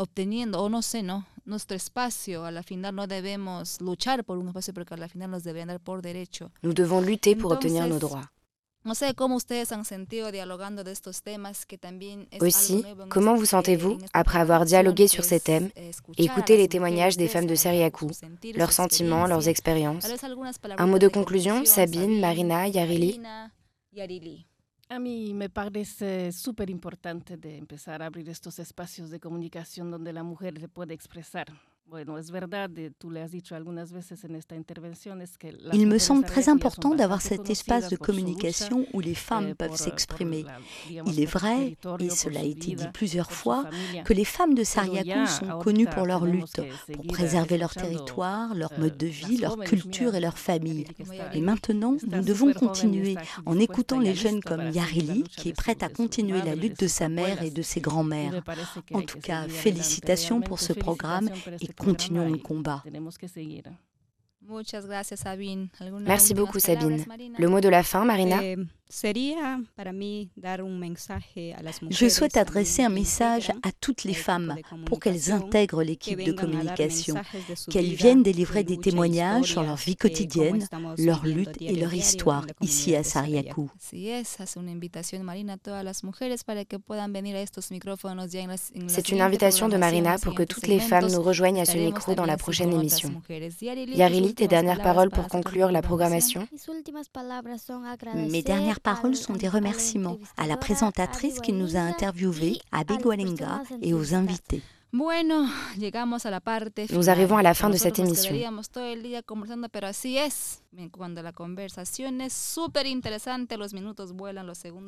la 0.01 0.15
no 0.15 0.41
ganando, 0.41 0.51
sino 0.51 0.61
obteniendo, 0.61 0.61
o 0.61 0.69
no 0.69 0.81
sé, 0.81 1.03
¿no? 1.03 1.25
Nuestro 1.45 1.75
espacio, 1.75 2.45
a 2.45 2.51
la 2.51 2.63
final 2.63 2.95
no 2.95 3.07
debemos 3.07 3.81
luchar 3.81 4.23
por 4.23 4.37
un 4.37 4.47
espacio 4.47 4.73
porque 4.73 4.93
a 4.93 4.97
la 4.97 5.07
final 5.07 5.31
nos 5.31 5.43
deben 5.43 5.67
dar 5.67 5.79
por 5.79 6.01
derecho. 6.01 6.51
Nous 6.61 6.75
devons 6.75 7.05
lutter 7.05 7.37
pour 7.37 7.53
obtenir 7.53 7.87
nos 7.87 7.99
droits. 7.99 8.27
No 8.83 8.95
sé 8.95 9.13
cómo 9.13 9.35
ustedes 9.35 9.71
han 9.71 9.85
sentido 9.85 10.31
dialogando 10.31 10.83
de 10.83 10.91
estos 10.91 11.21
temas 11.21 11.67
que 11.67 11.77
también 11.77 12.27
es 12.31 12.41
Aussi, 12.41 12.83
comment 13.09 13.35
vous 13.35 13.45
sentez-vous 13.45 13.99
après 14.11 14.39
avoir 14.39 14.65
dialogué 14.65 15.07
sur 15.07 15.23
ces 15.23 15.39
thèmes? 15.39 15.69
et 15.75 16.23
écouté 16.23 16.57
les 16.57 16.67
témoignages 16.67 17.15
des 17.15 17.27
femmes 17.27 17.45
de 17.45 17.53
Seriakou, 17.53 18.09
leurs 18.55 18.71
sentiments, 18.71 19.27
leurs 19.27 19.47
expériences. 19.47 20.07
Un 20.77 20.87
mot 20.87 20.97
de 20.97 21.09
conclusion, 21.09 21.63
Sabine, 21.63 22.19
Marina, 22.19 22.67
Yarili 22.67 23.21
A 24.91 24.99
mí 24.99 25.33
me 25.33 25.49
parece 25.49 26.33
súper 26.33 26.69
importante 26.69 27.37
de 27.37 27.55
empezar 27.55 28.01
a 28.01 28.07
abrir 28.07 28.27
estos 28.27 28.59
espacios 28.59 29.09
de 29.09 29.21
comunicación 29.21 29.89
donde 29.89 30.11
la 30.11 30.21
mujer 30.21 30.59
se 30.59 30.67
puede 30.67 30.93
expresar. 30.93 31.47
Il 35.73 35.87
me 35.87 35.97
semble 35.97 36.23
très 36.25 36.47
important 36.47 36.95
d'avoir 36.95 37.21
cet 37.21 37.49
espace 37.49 37.89
de 37.89 37.97
communication 37.97 38.85
où 38.93 39.01
les 39.01 39.15
femmes 39.15 39.49
eh, 39.49 39.53
peuvent 39.53 39.75
s'exprimer. 39.75 40.45
Il 40.89 41.19
est 41.19 41.25
vrai, 41.25 41.75
et 41.99 42.09
cela 42.09 42.39
a 42.39 42.43
été 42.43 42.75
dit 42.75 42.87
plusieurs 42.93 43.31
fois, 43.31 43.65
que 44.05 44.13
les 44.13 44.23
femmes 44.23 44.53
de 44.53 44.63
Sariakou 44.63 45.27
sont 45.27 45.59
connues 45.59 45.87
pour 45.87 46.05
leur 46.05 46.25
lutte, 46.25 46.61
pour 46.93 47.05
préserver 47.07 47.57
leur 47.57 47.73
territoire, 47.73 48.55
leur 48.55 48.71
mode 48.79 48.97
de 48.97 49.07
vie, 49.07 49.37
leur 49.37 49.57
culture 49.57 50.15
et 50.15 50.21
leur 50.21 50.37
famille. 50.37 50.85
Et 51.33 51.41
maintenant, 51.41 51.97
nous 52.09 52.21
devons 52.23 52.53
continuer 52.53 53.15
en 53.45 53.59
écoutant 53.59 53.99
les 53.99 54.15
jeunes 54.15 54.41
comme 54.41 54.69
Yarili, 54.71 55.23
qui 55.23 55.49
est 55.49 55.53
prête 55.53 55.83
à 55.83 55.89
continuer 55.89 56.41
la 56.41 56.55
lutte 56.55 56.79
de 56.79 56.87
sa 56.87 57.09
mère 57.09 57.43
et 57.43 57.49
de 57.49 57.61
ses 57.61 57.81
grands-mères. 57.81 58.41
En 58.93 59.01
tout 59.01 59.19
cas, 59.19 59.47
félicitations 59.49 60.39
pour 60.39 60.59
ce 60.59 60.71
programme 60.73 61.29
et 61.59 61.67
continuons 61.85 62.29
le 62.29 62.37
combat. 62.37 62.83
Merci 66.01 66.33
beaucoup 66.33 66.59
Sabine. 66.59 67.05
Le 67.37 67.47
mot 67.47 67.61
de 67.61 67.69
la 67.69 67.83
fin, 67.83 68.05
Marina? 68.05 68.39
Je 71.89 72.09
souhaite 72.09 72.35
adresser 72.35 72.83
un 72.83 72.89
message 72.89 73.49
à 73.63 73.71
toutes 73.79 74.03
les 74.03 74.13
femmes 74.13 74.55
pour 74.85 74.99
qu'elles 74.99 75.31
intègrent 75.31 75.81
l'équipe 75.81 76.21
de 76.21 76.33
communication, 76.33 77.15
qu'elles 77.69 77.93
viennent 77.93 78.21
délivrer 78.21 78.63
des 78.65 78.77
témoignages 78.77 79.45
sur 79.45 79.63
leur 79.63 79.77
vie 79.77 79.95
quotidienne, 79.95 80.67
leur 80.97 81.25
lutte 81.25 81.61
et 81.61 81.75
leur 81.75 81.93
histoire 81.93 82.45
ici 82.59 82.95
à 82.95 83.03
Sariakou. 83.03 83.71
C'est 88.87 89.09
une 89.09 89.21
invitation 89.21 89.69
de 89.69 89.77
Marina 89.77 90.17
pour 90.17 90.35
que 90.35 90.43
toutes 90.43 90.67
les 90.67 90.79
femmes 90.79 91.09
nous 91.09 91.21
rejoignent 91.21 91.61
à 91.61 91.65
ce 91.65 91.77
micro 91.77 92.13
dans 92.13 92.25
la 92.25 92.35
prochaine 92.35 92.73
émission. 92.73 93.21
Yarili, 93.95 94.30
tes 94.33 94.47
dernières 94.47 94.81
paroles 94.81 95.09
pour 95.09 95.27
conclure 95.27 95.71
la 95.71 95.81
programmation. 95.81 96.47
Mes 98.15 98.41
dernières 98.41 98.79
paroles 98.79 99.15
sont 99.15 99.33
des 99.33 99.47
remerciements 99.47 100.17
à 100.37 100.47
la 100.47 100.57
présentatrice 100.57 101.39
qui 101.39 101.53
nous 101.53 101.75
a 101.75 101.79
interviewés, 101.79 102.59
à 102.71 102.83
Begualenga, 102.83 103.61
et 103.81 103.93
aux 103.93 104.13
invités. 104.13 104.61
Nous 104.93 105.09
arrivons 107.09 107.37
à 107.37 107.41
la 107.41 107.53
fin 107.53 107.69
de 107.69 107.77
cette 107.77 107.97
émission. 107.97 108.35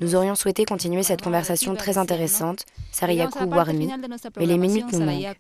Nous 0.02 0.16
aurions 0.16 0.36
souhaité 0.36 0.66
continuer 0.66 1.04
cette 1.04 1.22
conversation 1.22 1.74
très 1.76 1.98
intéressante, 1.98 2.66
Sariyaku 2.92 3.46
Warmi, 3.46 3.90
mais 4.38 4.46
les 4.46 4.58
minutes 4.58 4.92
nous 4.92 5.00
manquent. 5.00 5.38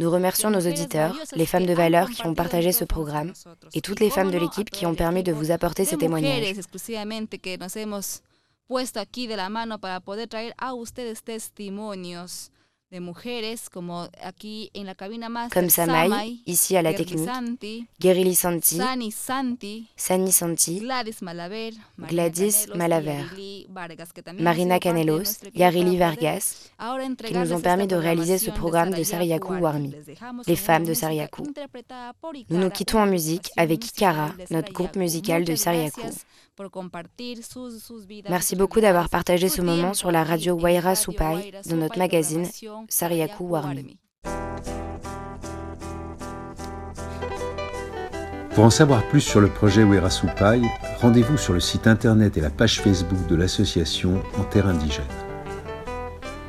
Nous 0.00 0.10
remercions 0.10 0.50
nos 0.50 0.66
auditeurs, 0.66 1.14
les 1.36 1.46
femmes 1.46 1.66
de 1.66 1.74
valeur 1.74 2.10
qui 2.10 2.26
ont 2.26 2.34
partagé 2.34 2.72
ce 2.72 2.84
programme 2.84 3.32
et 3.74 3.80
toutes 3.80 4.00
les 4.00 4.10
femmes 4.10 4.32
de 4.32 4.38
l'équipe 4.38 4.70
qui 4.70 4.86
ont 4.86 4.96
permis 4.96 5.22
de 5.22 5.30
vous 5.32 5.52
apporter 5.52 5.84
ces 5.84 5.96
témoignages. 5.96 6.52
Puesto 8.70 9.00
aquí 9.00 9.26
de 9.26 9.36
la 9.36 9.48
mano 9.48 9.80
para 9.80 9.98
poder 9.98 10.28
traer 10.28 10.54
a 10.56 10.74
ustedes 10.74 11.24
testimonios 11.24 12.52
de 12.88 13.00
mujeres 13.00 13.68
como 13.68 14.08
aquí 14.22 14.70
en 14.74 14.86
la 14.86 14.94
cabina 14.94 15.28
más 15.28 15.52
comme 15.52 15.70
Samay, 15.70 16.40
ici 16.44 16.76
à 16.76 16.82
la 16.82 16.94
technique, 16.94 17.24
Santi, 17.24 17.88
Sani 17.98 19.10
Santi, 19.10 19.88
Sani 19.96 20.30
Santi, 20.30 20.78
Gladys 20.78 21.20
Malaver, 21.20 21.74
Gladys 21.96 22.68
Malaver, 22.72 23.26
Marina 24.38 24.78
Canelos, 24.78 25.40
Yarili 25.54 25.96
Vargas, 25.96 26.70
qui 27.24 27.34
nous 27.34 27.52
ont 27.52 27.60
permis 27.60 27.86
de 27.86 27.96
réaliser 27.96 28.38
ce 28.38 28.50
programme 28.50 28.90
de 28.90 29.02
Sariakou 29.02 29.54
Warmi, 29.54 29.94
les 30.46 30.56
femmes 30.56 30.84
de 30.84 30.94
Sariakou. 30.94 31.44
Nous 32.50 32.58
nous 32.58 32.70
quittons 32.70 33.00
en 33.00 33.06
musique 33.06 33.50
avec 33.56 33.86
Ikara, 33.86 34.30
notre 34.50 34.72
groupe 34.72 34.96
musical 34.96 35.44
de 35.44 35.54
Sariakou. 35.54 36.08
Merci 38.28 38.56
beaucoup 38.56 38.80
d'avoir 38.80 39.08
partagé 39.08 39.48
ce 39.48 39.62
moment 39.62 39.94
sur 39.94 40.10
la 40.10 40.24
radio 40.24 40.54
Waira 40.54 40.94
Supai 40.94 41.52
dans 41.66 41.76
notre 41.76 41.98
magazine 41.98 42.46
Sariaku 42.88 43.44
Warmi. 43.44 43.96
Pour 48.54 48.64
en 48.64 48.70
savoir 48.70 49.06
plus 49.08 49.20
sur 49.20 49.40
le 49.40 49.48
projet 49.48 49.84
Waira 49.84 50.10
Supai, 50.10 50.60
rendez-vous 51.00 51.38
sur 51.38 51.52
le 51.52 51.60
site 51.60 51.86
internet 51.86 52.36
et 52.36 52.40
la 52.40 52.50
page 52.50 52.80
Facebook 52.80 53.26
de 53.28 53.36
l'association 53.36 54.22
En 54.38 54.42
Terre 54.42 54.66
Indigène. 54.66 55.04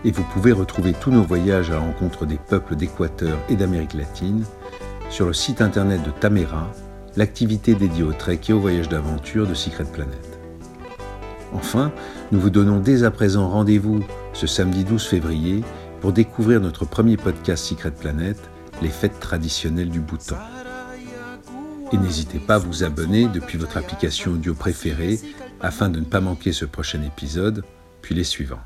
Et 0.04 0.12
vous 0.12 0.24
pouvez 0.24 0.52
retrouver 0.52 0.94
tous 0.94 1.12
nos 1.12 1.22
voyages 1.22 1.70
à 1.70 1.76
la 1.76 1.80
rencontre 1.80 2.26
des 2.26 2.38
peuples 2.38 2.76
d'Équateur 2.76 3.38
et 3.50 3.56
d'Amérique 3.56 3.94
latine 3.94 4.44
sur 5.12 5.28
le 5.28 5.34
site 5.34 5.62
internet 5.62 6.02
de 6.02 6.10
Tamera 6.10 6.72
l'activité 7.16 7.76
dédiée 7.76 8.04
au 8.04 8.14
trek 8.14 8.40
et 8.50 8.54
au 8.54 8.60
voyage 8.60 8.90
d'aventure 8.90 9.46
de 9.46 9.54
Secret 9.54 9.84
Planet. 9.84 10.40
Enfin, 11.54 11.92
nous 12.32 12.40
vous 12.40 12.50
donnons 12.50 12.80
dès 12.80 13.04
à 13.04 13.12
présent 13.12 13.50
rendez-vous 13.50 14.02
ce 14.34 14.48
samedi 14.48 14.86
12 14.86 15.06
février 15.06 15.64
pour 16.00 16.14
découvrir 16.14 16.62
notre 16.62 16.86
premier 16.86 17.18
podcast 17.18 17.66
Secret 17.66 17.92
Planet, 17.92 18.38
les 18.82 18.90
fêtes 18.90 19.20
traditionnelles 19.20 19.90
du 19.90 20.00
Bhoutan. 20.00 20.38
Et 21.94 21.98
n'hésitez 21.98 22.40
pas 22.40 22.56
à 22.56 22.58
vous 22.58 22.84
abonner 22.84 23.28
depuis 23.28 23.58
votre 23.58 23.78
application 23.78 24.32
audio 24.32 24.54
préférée 24.54 25.20
afin 25.60 25.90
de 25.90 26.00
ne 26.00 26.06
pas 26.06 26.22
manquer 26.22 26.54
ce 26.54 26.66
prochain 26.66 27.02
épisode, 27.04 27.64
puis 28.02 28.16
les 28.16 28.24
suivants. 28.24 28.62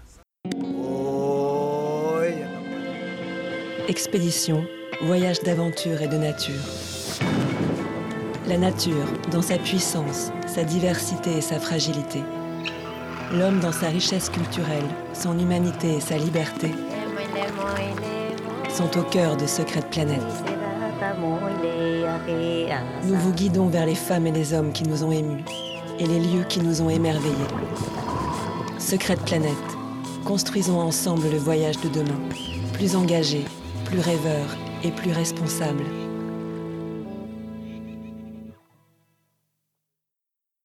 Expédition, 3.87 4.65
voyage 5.01 5.41
d'aventure 5.41 6.01
et 6.01 6.07
de 6.07 6.17
nature. 6.17 6.53
La 8.47 8.57
nature, 8.57 9.05
dans 9.31 9.41
sa 9.41 9.57
puissance, 9.57 10.31
sa 10.45 10.63
diversité 10.63 11.37
et 11.37 11.41
sa 11.41 11.59
fragilité. 11.59 12.21
L'homme 13.33 13.59
dans 13.59 13.71
sa 13.71 13.87
richesse 13.87 14.29
culturelle, 14.29 14.85
son 15.13 15.37
humanité 15.39 15.95
et 15.95 15.99
sa 15.99 16.17
liberté 16.17 16.71
sont 18.69 18.99
au 18.99 19.03
cœur 19.03 19.37
de 19.37 19.47
Secret 19.47 19.83
Planète. 19.89 20.21
Nous 22.27 23.15
vous 23.15 23.33
guidons 23.33 23.67
vers 23.67 23.85
les 23.85 23.95
femmes 23.95 24.25
et 24.25 24.31
les 24.31 24.53
hommes 24.53 24.71
qui 24.71 24.83
nous 24.83 25.03
ont 25.03 25.11
émus 25.11 25.43
et 25.99 26.05
les 26.05 26.19
lieux 26.19 26.43
qui 26.49 26.59
nous 26.59 26.81
ont 26.81 26.89
émerveillés. 26.89 27.35
Secret 28.79 29.17
Planète, 29.17 29.51
construisons 30.25 30.79
ensemble 30.79 31.29
le 31.29 31.37
voyage 31.37 31.79
de 31.81 31.89
demain, 31.89 32.19
plus 32.73 32.95
engagé, 32.95 33.45
plus 33.85 33.99
rêveur 33.99 34.57
et 34.83 34.91
plus 34.91 35.11
responsable. 35.11 35.83